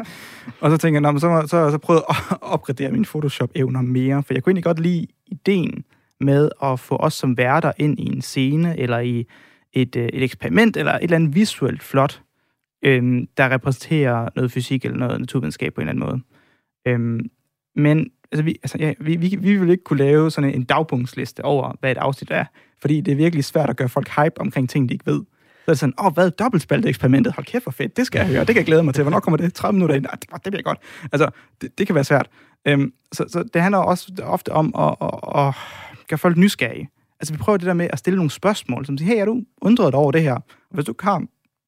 [0.60, 2.16] Og så tænker jeg, så, så har jeg så prøvet at
[2.56, 5.84] opgradere mine Photoshop-evner mere, for jeg kunne egentlig godt lide ideen
[6.24, 9.28] med at få os som værter ind i en scene, eller i
[9.74, 12.22] et, øh, et eksperiment, eller et eller andet visuelt flot,
[12.86, 16.22] øhm, der repræsenterer noget fysik eller noget naturvidenskab på en eller anden måde.
[16.88, 17.30] Øhm,
[17.76, 21.46] men altså, vi, altså, ja, vi, vi, vi vil ikke kunne lave sådan en dagpunktsliste
[21.46, 22.46] over, hvad et afsnit er,
[22.82, 25.22] fordi det er virkelig svært at gøre folk hype omkring ting, de ikke ved.
[25.66, 27.34] Så er det sådan, åh, oh, hvad dobbeltspaltet eksperimentet?
[27.34, 29.04] Hold kæft, hvor fedt, det skal jeg høre, det kan jeg glæde mig til.
[29.04, 29.54] Hvornår kommer det?
[29.54, 30.06] 30 minutter ind?
[30.06, 30.80] Ah, det, det bliver godt.
[31.12, 31.30] Altså,
[31.62, 32.30] det, det kan være svært.
[32.68, 35.56] Øhm, så, så det handler også ofte om at, at, at
[36.14, 36.90] gøre folk nysgerrige.
[37.20, 39.44] Altså, vi prøver det der med at stille nogle spørgsmål, som siger, hey, er du
[39.62, 40.34] undret dig over det her?
[40.34, 41.24] Og hvis du ikke har,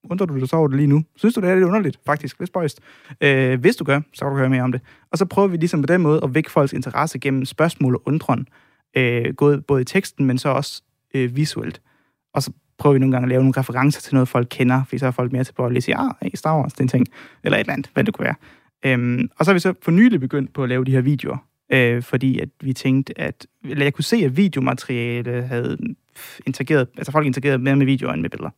[0.10, 1.04] undrer du dig så over det lige nu?
[1.16, 2.38] Synes du, det er lidt underligt, faktisk?
[2.38, 2.80] Hvis spøjst.
[3.22, 4.82] Øh, hvis du gør, så kan du høre mere om det.
[5.12, 8.02] Og så prøver vi ligesom på den måde at vække folks interesse gennem spørgsmål og
[8.06, 8.48] undren.
[8.98, 9.34] Øh,
[9.68, 10.84] både i teksten, men så også
[11.14, 11.82] øh, visuelt.
[12.34, 14.98] Og så prøver vi nogle gange at lave nogle referencer til noget, folk kender, fordi
[14.98, 16.88] så er folk mere til at lige sige, ah, hey, Star Wars, det er en
[16.88, 17.06] ting,
[17.43, 18.36] eller et eller andet, hvad det kunne være.
[18.86, 21.38] Øhm, og så har vi så for nylig begyndt på at lave de her videoer,
[21.70, 25.78] øh, fordi at vi tænkte, at eller jeg kunne se, at videomateriale havde
[26.45, 28.49] interageret, altså folk interagerede mere med videoer end med billeder.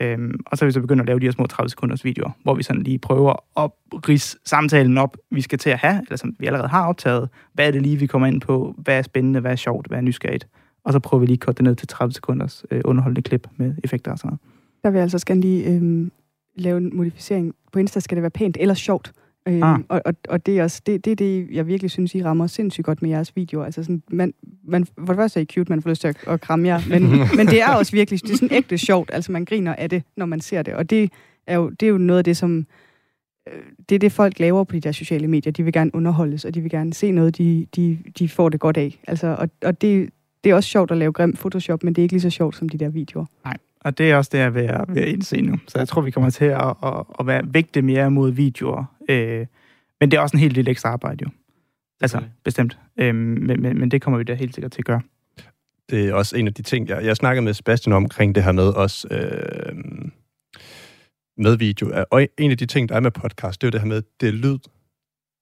[0.00, 2.30] Øhm, og så er vi så begyndt at lave de her små 30 sekunders videoer,
[2.42, 3.70] hvor vi sådan lige prøver at
[4.08, 7.28] rise samtalen op, vi skal til at have, eller som vi allerede har optaget.
[7.52, 8.74] Hvad er det lige, vi kommer ind på?
[8.78, 9.40] Hvad er spændende?
[9.40, 9.86] Hvad er sjovt?
[9.86, 10.48] Hvad er nysgerrigt?
[10.84, 13.48] Og så prøver vi lige at korte det ned til 30 sekunders øh, underholdende klip
[13.56, 14.40] med effekter og sådan noget.
[14.82, 16.08] Der vil jeg altså gerne lige øh,
[16.56, 17.54] lave en modificering.
[17.72, 19.12] På Insta skal det være pænt eller sjovt.
[19.48, 19.78] Øh, ah.
[19.88, 22.84] og, og, og det er også det, det, det, jeg virkelig synes, I rammer sindssygt
[22.84, 23.64] godt med jeres videoer.
[23.64, 24.34] Altså sådan, man,
[24.64, 26.80] man, for det første er I cute, man får lyst til at, at kramme jer,
[26.88, 27.02] men,
[27.36, 29.10] men det er også virkelig, det er sådan ægte sjovt.
[29.12, 30.74] Altså man griner af det, når man ser det.
[30.74, 31.10] Og det
[31.46, 32.66] er jo, det er jo noget af det, som
[33.48, 35.52] øh, det er det, folk laver på de der sociale medier.
[35.52, 38.60] De vil gerne underholdes, og de vil gerne se noget, de, de, de får det
[38.60, 39.00] godt af.
[39.08, 40.10] Altså, og, og det,
[40.44, 42.56] det er også sjovt at lave grim Photoshop, men det er ikke lige så sjovt
[42.56, 43.24] som de der videoer.
[43.44, 45.56] Nej, og det er også det, jeg er ved at, ved at indse nu.
[45.66, 48.84] Så jeg tror, vi kommer til at, at, at være vægte mere mod videoer.
[49.08, 49.46] Øh,
[50.00, 51.30] men det er også en helt lille ekstra arbejde jo.
[52.00, 52.26] Altså, okay.
[52.44, 52.78] bestemt.
[52.98, 55.02] Øh, men, men, men det kommer vi da helt sikkert til at gøre.
[55.90, 58.52] Det er også en af de ting, jeg, jeg snakkede med Sebastian omkring det her
[58.52, 59.76] med også øh,
[61.36, 62.04] med video.
[62.10, 64.02] Og en af de ting, der er med podcast, det er jo det her med,
[64.20, 64.58] det er lyd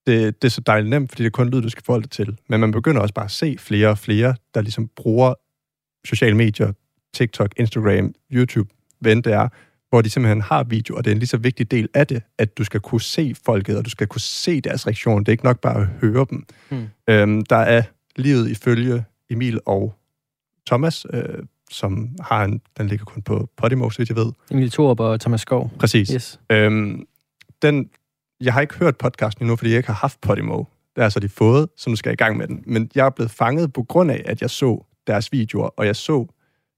[0.07, 2.11] det, det er så dejligt nemt, fordi det er kun lyd, du skal forholde dig
[2.11, 2.39] til.
[2.49, 5.35] Men man begynder også bare at se flere og flere, der ligesom bruger
[6.05, 6.73] sociale medier,
[7.14, 9.49] TikTok, Instagram, YouTube, hvad det er,
[9.91, 12.22] hvor de simpelthen har video, og det er en lige så vigtig del af det,
[12.39, 15.20] at du skal kunne se folket, og du skal kunne se deres reaktion.
[15.20, 16.47] Det er ikke nok bare at høre dem.
[16.70, 16.87] Hmm.
[17.09, 17.82] Øhm, der er
[18.16, 19.95] livet ifølge Emil og
[20.66, 21.22] Thomas, øh,
[21.70, 24.32] som har en, den ligger kun på Podimo, så jeg ved.
[24.51, 25.72] Emil Thorup og Thomas Skov.
[25.78, 26.09] Præcis.
[26.09, 26.41] Yes.
[26.51, 27.07] Øhm,
[27.62, 27.91] den
[28.41, 30.64] jeg har ikke hørt podcasten endnu, fordi jeg ikke har haft Podimo.
[30.97, 32.62] Det er så de fået, så nu skal jeg i gang med den.
[32.66, 35.97] Men jeg er blevet fanget på grund af, at jeg så deres videoer, og jeg
[35.97, 36.26] så,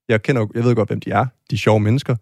[0.09, 2.15] jeg kender, jeg ved godt, hvem de er, de sjove mennesker.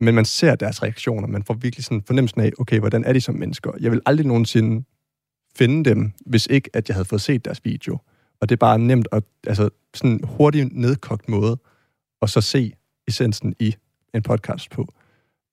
[0.00, 1.28] Men man ser deres reaktioner.
[1.28, 3.70] Man får virkelig sådan fornemmelsen af, okay, hvordan er de som mennesker?
[3.80, 4.84] Jeg vil aldrig nogensinde
[5.56, 7.98] finde dem, hvis ikke, at jeg havde fået set deres video.
[8.40, 11.58] Og det er bare nemt at, altså sådan en hurtig nedkogt måde,
[12.20, 12.72] og så se
[13.08, 13.74] essensen i
[14.14, 14.94] en podcast på.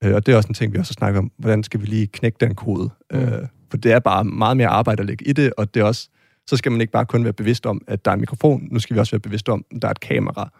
[0.04, 2.06] Øh, og det er også en ting, vi også snakker om, hvordan skal vi lige
[2.06, 2.90] knække den kode?
[3.12, 3.18] Mm.
[3.18, 5.84] Øh, for det er bare meget mere arbejde at lægge i det, og det er
[5.84, 6.08] også,
[6.46, 8.78] så skal man ikke bare kun være bevidst om, at der er en mikrofon, nu
[8.78, 10.50] skal vi også være bevidst om, at der er et kamera.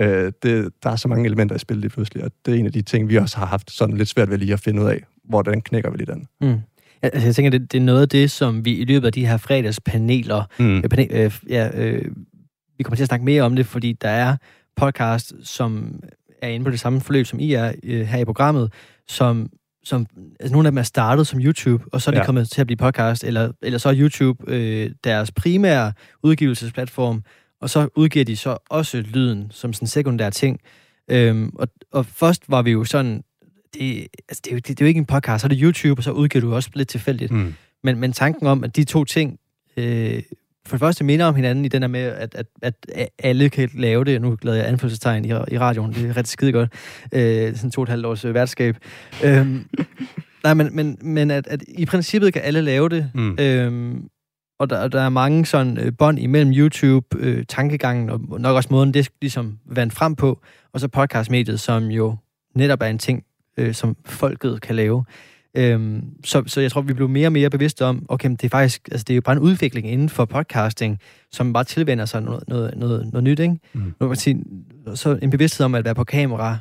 [0.00, 2.66] Øh, det, der er så mange elementer i spillet lige pludselig, og det er en
[2.66, 4.86] af de ting, vi også har haft sådan lidt svært ved lige at finde ud
[4.86, 6.26] af, hvordan knækker vi lige den.
[6.40, 6.60] Mm.
[7.02, 9.26] Altså, jeg tænker, det, det er noget af det, som vi i løbet af de
[9.26, 10.76] her fredagspaneler, mm.
[10.76, 12.04] øh, panel, øh, ja, øh,
[12.78, 14.36] vi kommer til at snakke mere om det, fordi der er
[14.76, 16.00] podcast, som
[16.42, 18.72] er inde på det samme forløb, som I er øh, her i programmet,
[19.08, 19.48] som,
[19.84, 20.06] som
[20.40, 22.26] altså nogle af dem er startet som YouTube, og så er de ja.
[22.26, 27.22] kommet til at blive podcast, eller, eller så er YouTube øh, deres primære udgivelsesplatform,
[27.62, 30.60] og så udgiver de så også lyden som sådan en sekundær ting.
[31.08, 33.22] Øhm, og, og først var vi jo sådan,
[33.74, 35.58] det, altså det, er jo, det, det er jo ikke en podcast, så er det
[35.62, 37.30] YouTube, og så udgiver du også lidt tilfældigt.
[37.30, 37.54] Mm.
[37.84, 39.38] Men, men tanken om, at de to ting
[39.76, 40.22] øh,
[40.66, 43.70] for det første minder om hinanden i den her med, at, at, at alle kan
[43.74, 44.22] lave det.
[44.22, 45.92] Nu glæder jeg anfølgelsestegn i, i radioen.
[45.92, 46.72] Det er ret skide godt.
[47.12, 48.76] Øh, sådan to og et halvt års øh, værtskab.
[49.24, 49.66] øhm,
[50.44, 53.10] nej, men, men, men at, at i princippet kan alle lave det.
[53.14, 53.36] Mm.
[53.40, 54.08] Øhm,
[54.62, 58.68] og der, der er mange sådan øh, bånd imellem YouTube, øh, tankegangen, og nok også
[58.72, 60.40] måden, det ligesom vandt frem på,
[60.72, 62.16] og så podcastmediet, som jo
[62.54, 63.24] netop er en ting,
[63.56, 65.04] øh, som folket kan lave.
[65.56, 68.48] Øhm, så, så jeg tror, vi blev mere og mere bevidste om, okay, det er
[68.48, 70.98] faktisk, altså det er jo bare en udvikling inden for podcasting,
[71.32, 73.58] som bare tilvender sig noget, noget, noget, noget nyt, ikke?
[73.72, 73.94] Mm.
[74.00, 74.44] Nu man sige,
[74.94, 76.58] så en bevidsthed om at være på kamera,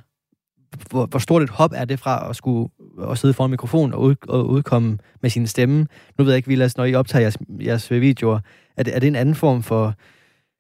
[0.90, 2.70] hvor, hvor stort et hop er det fra at skulle
[3.10, 5.88] at sidde foran mikrofon og, ud, og udkomme med sin stemme.
[6.18, 8.40] Nu ved jeg ikke, Vilas, når I optager jeres, jeres videoer,
[8.78, 9.94] er det, er det en anden form for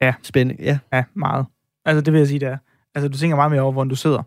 [0.01, 0.13] ja.
[0.23, 0.59] spænding?
[0.59, 0.79] Ja.
[0.93, 1.45] ja, meget.
[1.85, 2.57] Altså, det vil jeg sige, det er.
[2.95, 4.23] Altså, du tænker meget mere over, hvor du sidder.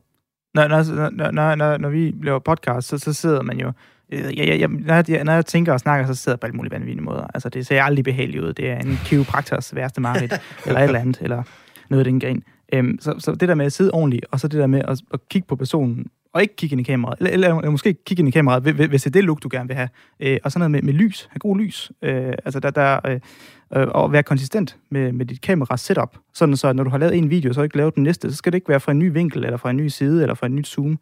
[0.55, 3.73] Når, når, når, når, når, vi laver podcast, så, så sidder man jo
[4.13, 6.57] Øh, jeg, jeg, når, jeg, når jeg tænker og snakker, så sidder jeg på alle
[6.57, 7.27] mulige vanvittige måder.
[7.35, 8.53] Altså, det ser aldrig behageligt ud.
[8.53, 10.33] Det er en kiropraktors værste mareridt,
[10.67, 11.43] eller et eller andet, eller
[11.91, 12.43] noget af den gren.
[12.73, 15.01] Øhm, så, så det der med at sidde ordentligt, og så det der med at,
[15.13, 18.21] at kigge på personen, og ikke kigge ind i kameraet, eller, eller, eller måske kigge
[18.21, 19.89] ind i kameraet, hvis det er det look, du gerne vil have.
[20.21, 21.93] Øh, og sådan noget med, med lys, have god lys.
[22.03, 23.21] Øh, altså, der, der, øh,
[23.77, 26.17] øh, og være konsistent med, med dit kamera setup.
[26.35, 28.53] Sådan så, når du har lavet en video, så ikke lavet den næste, så skal
[28.53, 30.55] det ikke være fra en ny vinkel, eller fra en ny side, eller fra en
[30.55, 30.99] ny zoom.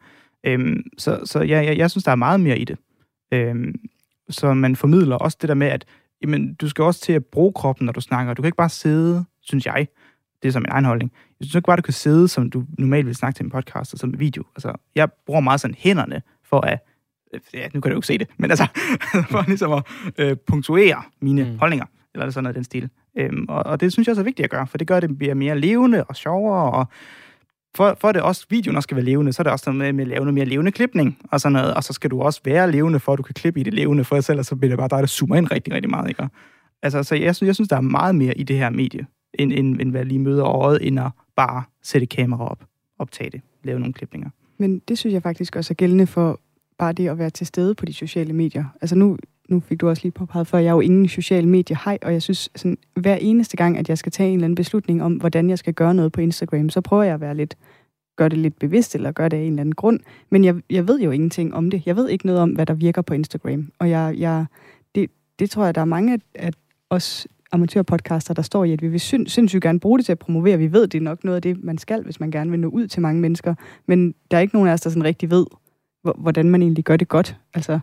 [0.47, 2.77] Øhm, så så ja, jeg, jeg synes, der er meget mere i det.
[3.33, 3.75] Øh,
[4.31, 5.85] så man formidler også det der med, at
[6.23, 8.35] jamen, du skal også til at bruge kroppen, når du snakker.
[8.35, 9.87] Du kan ikke bare sidde, synes jeg,
[10.43, 11.13] det er som min egen holdning.
[11.41, 13.93] Jeg synes ikke bare, du kan sidde, som du normalt vil snakke til en podcast,
[13.93, 14.45] og som en video.
[14.57, 16.79] Altså, jeg bruger meget sådan hænderne for at,
[17.55, 18.67] ja, nu kan du jo ikke se det, men altså,
[19.31, 19.83] for ligesom at
[20.19, 21.59] øh, punktuere mine mm.
[21.59, 22.91] holdninger, eller sådan noget den stil.
[23.19, 25.03] Øhm, og, og det synes jeg også er vigtigt at gøre, for det gør, at
[25.03, 26.87] det bliver mere levende og sjovere, og
[27.77, 29.79] for, for at det også, videoen også skal være levende, så er det også noget
[29.79, 31.75] med, med at lave noget mere levende klipning og sådan noget.
[31.75, 34.05] Og så skal du også være levende, for at du kan klippe i det levende,
[34.05, 36.09] for ellers så bliver det bare dig, der zoomer ind rigtig, rigtig meget.
[36.09, 36.29] Ikke?
[36.83, 39.53] Altså, så jeg synes, jeg synes, der er meget mere i det her medie, end,
[39.53, 42.65] end, end hvad lige møder øjet, end at bare sætte kamera op,
[42.99, 44.31] optage det, lave nogle klipninger.
[44.59, 46.41] Men det synes jeg faktisk også er gældende for
[46.79, 48.65] bare det at være til stede på de sociale medier.
[48.81, 49.19] Altså nu,
[49.49, 52.13] nu fik du også lige påpeget før, jeg er jo ingen sociale medier hej, og
[52.13, 55.13] jeg synes, sådan, hver eneste gang, at jeg skal tage en eller anden beslutning om,
[55.15, 57.57] hvordan jeg skal gøre noget på Instagram, så prøver jeg at være lidt,
[58.17, 60.01] gør det lidt bevidst, eller gør det af en eller anden grund.
[60.31, 61.83] Men jeg, jeg ved jo ingenting om det.
[61.87, 63.73] Jeg ved ikke noget om, hvad der virker på Instagram.
[63.79, 64.47] Og jeg, jeg,
[64.95, 66.51] det, det tror jeg, der er mange af
[66.91, 70.19] os amatørpodcaster, der står i, at vi vil sind, sindssygt gerne bruge det til at
[70.19, 70.59] promovere.
[70.59, 72.69] Vi ved, det er nok noget af det, man skal, hvis man gerne vil nå
[72.69, 73.55] ud til mange mennesker.
[73.87, 75.47] Men der er ikke nogen af os, der sådan rigtig ved,
[76.19, 77.37] hvordan man egentlig gør det godt.
[77.55, 77.79] Altså,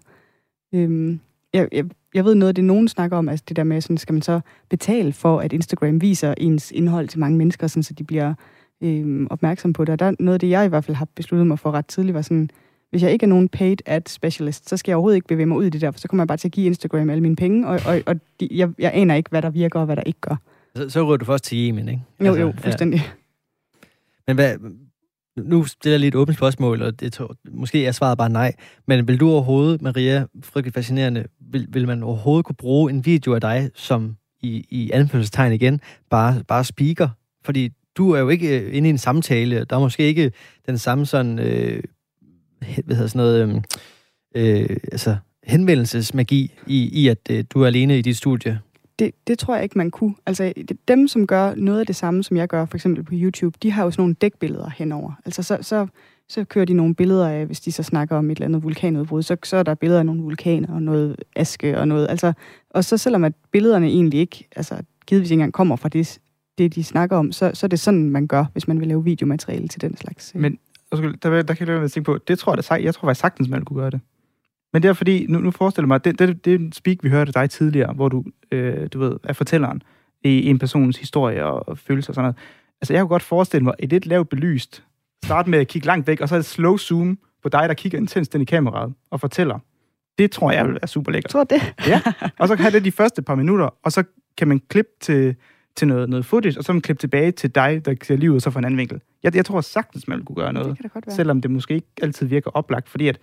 [0.74, 1.20] øhm,
[1.54, 3.98] jeg, jeg, jeg ved noget af det, nogen snakker om, altså det der med, sådan,
[3.98, 4.40] skal man så
[4.70, 8.34] betale for, at Instagram viser ens indhold til mange mennesker, sådan, så de bliver
[8.82, 9.94] øhm, opmærksom på det.
[9.94, 11.86] Og der er noget af det, jeg i hvert fald har besluttet mig for ret
[11.86, 12.50] tidligt, var sådan,
[12.90, 15.58] hvis jeg ikke er nogen paid ad specialist, så skal jeg overhovedet ikke bevæge mig
[15.58, 17.36] ud i det der, for så kommer jeg bare til at give Instagram alle mine
[17.36, 20.04] penge, og, og, og de, jeg, jeg aner ikke, hvad der virker og hvad der
[20.04, 20.36] ikke gør.
[20.76, 22.02] Så, så rører du først til Yemen, ikke?
[22.20, 22.98] Jo, altså, jo, fuldstændig.
[22.98, 23.12] Ja.
[24.28, 24.56] Men hvad,
[25.38, 28.54] nu stiller jeg lige et åbent spørgsmål, og det tror, måske er svaret bare nej.
[28.88, 33.34] Men vil du overhovedet, Maria, frygtelig fascinerende, vil, vil man overhovedet kunne bruge en video
[33.34, 37.10] af dig, som i, i anfølgelsestegn igen, bare, bare speaker?
[37.46, 40.32] Fordi du er jo ikke øh, inde i en samtale, der er måske ikke
[40.66, 41.84] den samme sådan, øh,
[42.86, 43.64] hvad hedder sådan noget,
[44.36, 48.60] øh, øh, altså henvendelsesmagi i, i at øh, du er alene i dit studie
[49.00, 50.16] det, det tror jeg ikke, man kunne.
[50.26, 53.12] Altså, det, dem, som gør noget af det samme, som jeg gør, for eksempel på
[53.14, 55.12] YouTube, de har jo sådan nogle dækbilleder henover.
[55.26, 55.88] Altså, så, så,
[56.30, 59.24] så kører de nogle billeder af, hvis de så snakker om et eller andet vulkanudbrud,
[59.24, 62.08] så, så er der billeder af nogle vulkaner og noget aske og noget.
[62.10, 62.34] Altså,
[62.70, 64.76] og så selvom at billederne egentlig ikke, altså
[65.08, 66.20] givetvis ikke engang kommer fra det,
[66.58, 69.04] det de snakker om, så, så er det sådan, man gør, hvis man vil lave
[69.04, 70.32] videomateriale til den slags.
[70.36, 70.60] Men
[70.92, 73.08] der, der, der kan jeg lade tænke på, det tror jeg da sej, jeg tror
[73.08, 74.02] faktisk sagtens, man kunne gøre det.
[74.74, 77.10] Men det er fordi, nu, nu forestiller mig, det, det, det er en speak, vi
[77.10, 79.82] hørte dig tidligere, hvor du, øh, du ved, er fortælleren
[80.24, 82.38] i, en persons historie og, følelser og sådan noget.
[82.82, 84.84] Altså, jeg kunne godt forestille mig, et lidt lavt belyst,
[85.26, 87.98] start med at kigge langt væk, og så et slow zoom på dig, der kigger
[87.98, 89.60] intenst ind i kameraet og fortæller.
[90.18, 91.32] Det tror jeg vil være super lækkert.
[91.32, 91.74] Tror det?
[91.88, 92.02] Ja,
[92.40, 94.04] og så kan have det de første par minutter, og så
[94.38, 95.36] kan man klippe til,
[95.76, 98.44] til noget, noget footage, og så kan man klippe tilbage til dig, der ser livet
[98.44, 99.02] så fra en anden vinkel.
[99.24, 101.16] Jeg, jeg tror sagtens, man vil kunne gøre noget, Det kan da godt være.
[101.16, 103.20] selvom det måske ikke altid virker oplagt, fordi at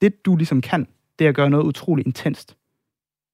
[0.00, 0.86] det, du ligesom kan,
[1.18, 2.56] det er at gøre noget utroligt intenst.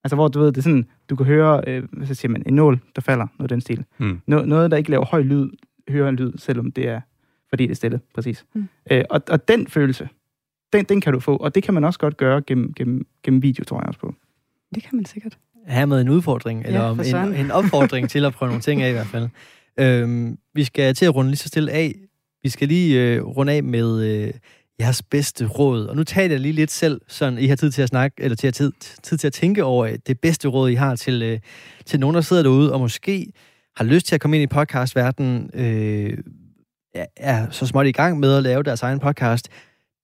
[0.03, 2.43] Altså, hvor du ved, det er sådan, du kan høre, øh, hvad så siger man,
[2.45, 3.85] en nål, der falder, noget af den stil.
[3.97, 4.21] Mm.
[4.27, 5.49] No, noget, der ikke laver høj lyd,
[5.89, 7.01] hører en lyd, selvom det er,
[7.49, 8.45] fordi det er stille, præcis.
[8.53, 8.67] Mm.
[8.91, 10.09] Øh, og, og den følelse,
[10.73, 13.41] den, den kan du få, og det kan man også godt gøre gennem, gennem, gennem
[13.41, 14.15] video, tror jeg også på.
[14.75, 15.37] Det kan man sikkert.
[15.67, 17.33] Her med en udfordring, Ja, eller søren.
[17.33, 19.29] en, en opfordring til at prøve nogle ting af i hvert fald.
[19.79, 21.95] Øhm, vi skal til at runde lige så stille af.
[22.43, 24.33] Vi skal lige øh, runde af med øh,
[24.79, 25.85] jeres bedste råd.
[25.85, 28.35] Og nu taler jeg lige lidt selv, så I har tid til at snakke, eller
[28.35, 28.71] til at tid,
[29.03, 31.39] tid til at tænke over øh, det bedste råd, I har til, øh,
[31.85, 33.31] til nogen, der sidder derude, og måske
[33.77, 36.17] har lyst til at komme ind i podcastverdenen, øh,
[37.17, 39.49] er så småt i gang med at lave deres egen podcast.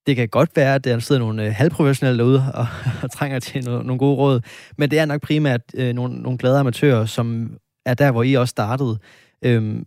[0.07, 2.67] Det kan godt være, at der sidder nogle øh, halvprofessionelle derude og,
[3.03, 4.41] og trænger til no, nogle gode råd,
[4.78, 8.34] men det er nok primært øh, nogle, nogle glade amatører, som er der, hvor I
[8.34, 8.99] også startede.
[9.45, 9.85] Øhm,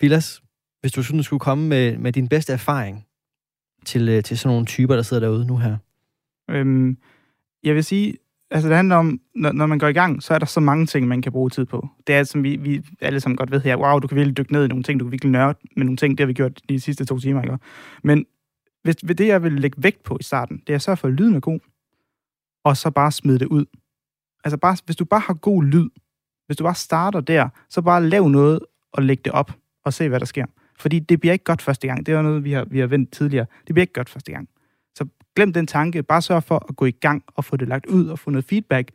[0.00, 0.42] Vilas,
[0.80, 3.06] hvis du sådan skulle komme med, med din bedste erfaring
[3.84, 5.76] til, øh, til sådan nogle typer, der sidder derude nu her.
[6.50, 6.98] Øhm,
[7.62, 8.14] jeg vil sige,
[8.50, 10.86] altså det handler om, når, når man går i gang, så er der så mange
[10.86, 11.88] ting, man kan bruge tid på.
[12.06, 14.52] Det er, som vi, vi alle sammen godt ved her, wow, du kan virkelig dykke
[14.52, 16.60] ned i nogle ting, du kan virkelig nørde med nogle ting, det har vi gjort
[16.68, 17.58] de sidste to timer, ikke?
[18.02, 18.26] Men
[18.82, 21.14] hvis, det, jeg vil lægge vægt på i starten, det er at sørge for, at
[21.14, 21.60] lyden er god,
[22.64, 23.64] og så bare smide det ud.
[24.44, 25.88] Altså bare, hvis du bare har god lyd,
[26.46, 28.60] hvis du bare starter der, så bare lav noget
[28.96, 29.52] og lægge det op,
[29.84, 30.46] og se, hvad der sker.
[30.78, 32.06] Fordi det bliver ikke godt første gang.
[32.06, 33.46] Det er noget, vi har, vi har vendt tidligere.
[33.66, 34.48] Det bliver ikke godt første gang.
[34.94, 36.02] Så glem den tanke.
[36.02, 38.44] Bare sørg for at gå i gang og få det lagt ud og få noget
[38.44, 38.90] feedback.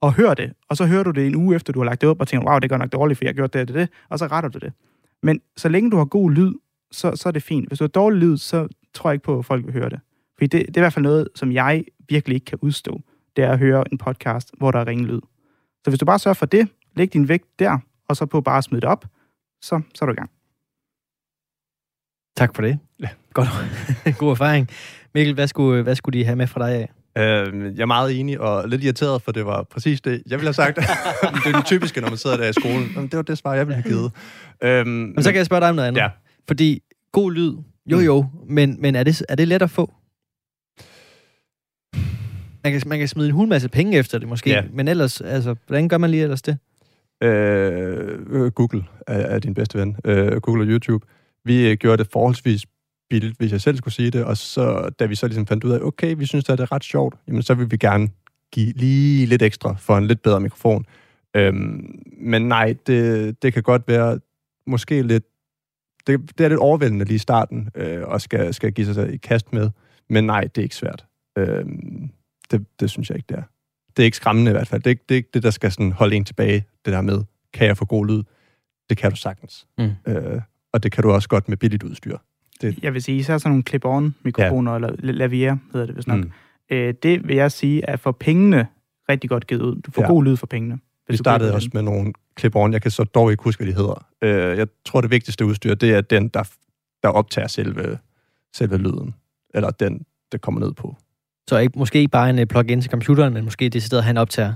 [0.00, 0.52] Og hør det.
[0.68, 2.50] Og så hører du det en uge efter, du har lagt det op og tænker,
[2.50, 3.88] wow, det går nok dårligt, for jeg har gjort det og det, det.
[4.08, 4.72] Og så retter du det.
[5.22, 6.52] Men så længe du har god lyd,
[6.92, 7.68] så, så er det fint.
[7.68, 10.00] Hvis du har dårlig lyd, så tror jeg ikke på, at folk vil høre det.
[10.38, 13.00] Fordi det, det er i hvert fald noget, som jeg virkelig ikke kan udstå.
[13.36, 15.20] Det er at høre en podcast, hvor der er ringe lyd.
[15.84, 17.78] Så hvis du bare sørger for det, læg din vægt der,
[18.08, 19.06] og så på bare at smide det op,
[19.62, 20.30] så, så er du i gang.
[22.36, 22.78] Tak for det.
[23.00, 23.08] Ja.
[23.34, 23.48] Godt.
[24.18, 24.68] God erfaring.
[25.14, 26.90] Mikkel, hvad skulle, hvad skulle de have med fra dig af?
[27.18, 30.46] Øh, jeg er meget enig og lidt irriteret, for det var præcis det, jeg ville
[30.46, 30.76] have sagt.
[31.44, 32.90] det er det typiske, når man sidder der i skolen.
[32.94, 34.12] Jamen, det var det svar, jeg ville have givet.
[34.62, 36.00] Øhm, Men så kan jeg spørge dig om noget andet.
[36.00, 36.08] Ja.
[36.48, 36.82] Fordi
[37.12, 37.52] god lyd,
[37.86, 38.04] jo Mm.
[38.04, 39.92] jo, men, men er, det, er det let at få?
[42.64, 44.62] Man kan, man kan smide en hul masse penge efter det måske, Ja.
[44.72, 46.58] men ellers, altså, hvordan gør man lige ellers det?
[47.22, 49.96] Øh, øh, Google er, er din bedste ven.
[50.04, 51.06] Øh, Google og YouTube.
[51.44, 52.66] Vi øh, gjorde det forholdsvis
[53.10, 55.70] billigt, hvis jeg selv skulle sige det, og så, da vi så ligesom fandt ud
[55.70, 58.08] af, okay, vi synes, at det er ret sjovt, jamen så vil vi gerne
[58.52, 60.86] give lige lidt ekstra for en lidt bedre mikrofon.
[61.36, 64.20] Øhm, men nej, det, det kan godt være
[64.66, 65.24] måske lidt,
[66.06, 69.16] det, det er lidt overvældende lige i starten, øh, og skal, skal give sig i
[69.16, 69.70] kast med,
[70.08, 71.06] men nej, det er ikke svært.
[71.38, 72.10] Øhm,
[72.50, 73.42] det, det synes jeg ikke, det er.
[73.96, 74.82] Det er ikke skræmmende i hvert fald.
[74.82, 77.00] Det er ikke det, er ikke det der skal sådan holde en tilbage, det der
[77.00, 78.22] med, kan jeg få god lyd?
[78.90, 79.66] Det kan du sagtens.
[79.78, 79.90] Mm.
[80.06, 80.40] Øh,
[80.72, 82.16] og det kan du også godt med billigt udstyr.
[82.82, 84.76] Jeg vil sige, især sådan nogle clip-on-mikrofoner, ja.
[84.76, 86.18] eller Lavier hedder det vist nok.
[86.18, 86.30] Mm.
[86.70, 88.66] Øh, det vil jeg sige er for pengene
[89.08, 89.80] rigtig godt givet ud.
[89.82, 90.08] Du får ja.
[90.08, 90.78] God lyd for pengene.
[91.08, 92.72] Vi startede også med nogle clip on.
[92.72, 94.06] Jeg kan så dog ikke huske, hvad de hedder.
[94.22, 96.50] Øh, jeg tror, det vigtigste udstyr, det er den, der,
[97.02, 97.98] der optager selve,
[98.54, 99.14] selve lyden.
[99.54, 100.96] Eller den, det kommer ned på.
[101.50, 104.16] Så ikke, måske ikke bare en uh, plug-in til computeren, men måske det sted, han
[104.16, 104.54] optager.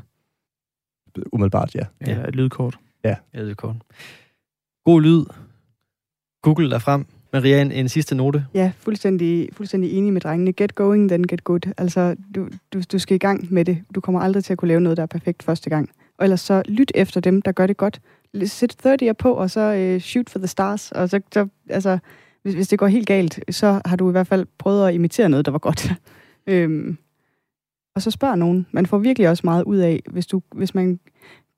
[1.32, 1.80] Umiddelbart, ja.
[2.06, 2.78] Ja, et lydkort.
[3.04, 3.76] Jeg ved det kort.
[4.84, 5.24] God lyd.
[6.42, 7.06] Google der frem.
[7.32, 8.46] Maria, en, en sidste note.
[8.54, 10.52] Ja, fuldstændig, fuldstændig enig med drengene.
[10.52, 11.72] Get going, then get good.
[11.78, 13.78] Altså, du, du, du skal i gang med det.
[13.94, 15.90] Du kommer aldrig til at kunne lave noget, der er perfekt første gang.
[16.18, 18.00] Og ellers så lyt efter dem, der gør det godt.
[18.44, 20.92] Sæt 30'er på, og så uh, shoot for the stars.
[20.92, 21.98] Og så, så altså,
[22.42, 25.28] hvis, hvis det går helt galt, så har du i hvert fald prøvet at imitere
[25.28, 25.92] noget, der var godt
[26.46, 26.98] øhm,
[27.94, 28.66] og så spørger nogen.
[28.72, 31.00] Man får virkelig også meget ud af, hvis, du, hvis man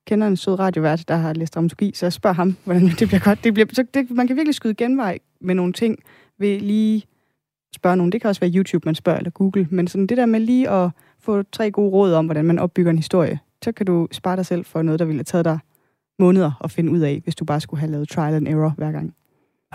[0.07, 3.45] kender en sød radiovært, der har læst dramaturgi, så spørg ham, hvordan det bliver godt.
[3.45, 5.99] Det bliver, så det, man kan virkelig skyde genvej med nogle ting,
[6.39, 7.03] ved lige
[7.76, 8.12] spørge nogen.
[8.12, 9.68] Det kan også være YouTube, man spørger, eller Google.
[9.70, 12.91] Men sådan det der med lige at få tre gode råd om, hvordan man opbygger
[12.91, 15.59] en historie, så kan du spare dig selv for noget, der ville have taget dig
[16.18, 18.93] måneder at finde ud af, hvis du bare skulle have lavet trial and error hver
[18.93, 19.16] gang.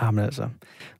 [0.02, 0.48] Jamen altså.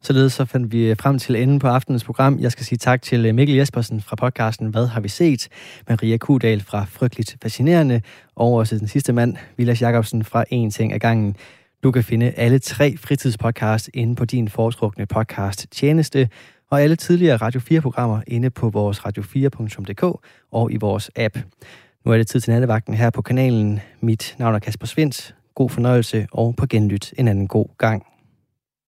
[0.03, 2.39] Således så fandt vi øh, frem til enden på aftenens program.
[2.41, 5.49] Jeg skal sige tak til øh, Mikkel Jespersen fra podcasten Hvad har vi set?
[5.89, 8.03] Maria Kudal fra Frygteligt Fascinerende,
[8.37, 11.37] og også den sidste mand, Vilas Jacobsen fra En Ting ad gangen.
[11.83, 16.29] Du kan finde alle tre fritidspodcasts inde på din foretrukne podcast tjeneste,
[16.71, 20.21] og alle tidligere Radio 4-programmer inde på vores radio4.dk
[20.53, 21.39] og i vores app.
[22.05, 23.81] Nu er det tid til nattevagten her på kanalen.
[24.01, 25.35] Mit navn er Kasper Svens.
[25.55, 28.12] God fornøjelse og på genlyt en anden god gang.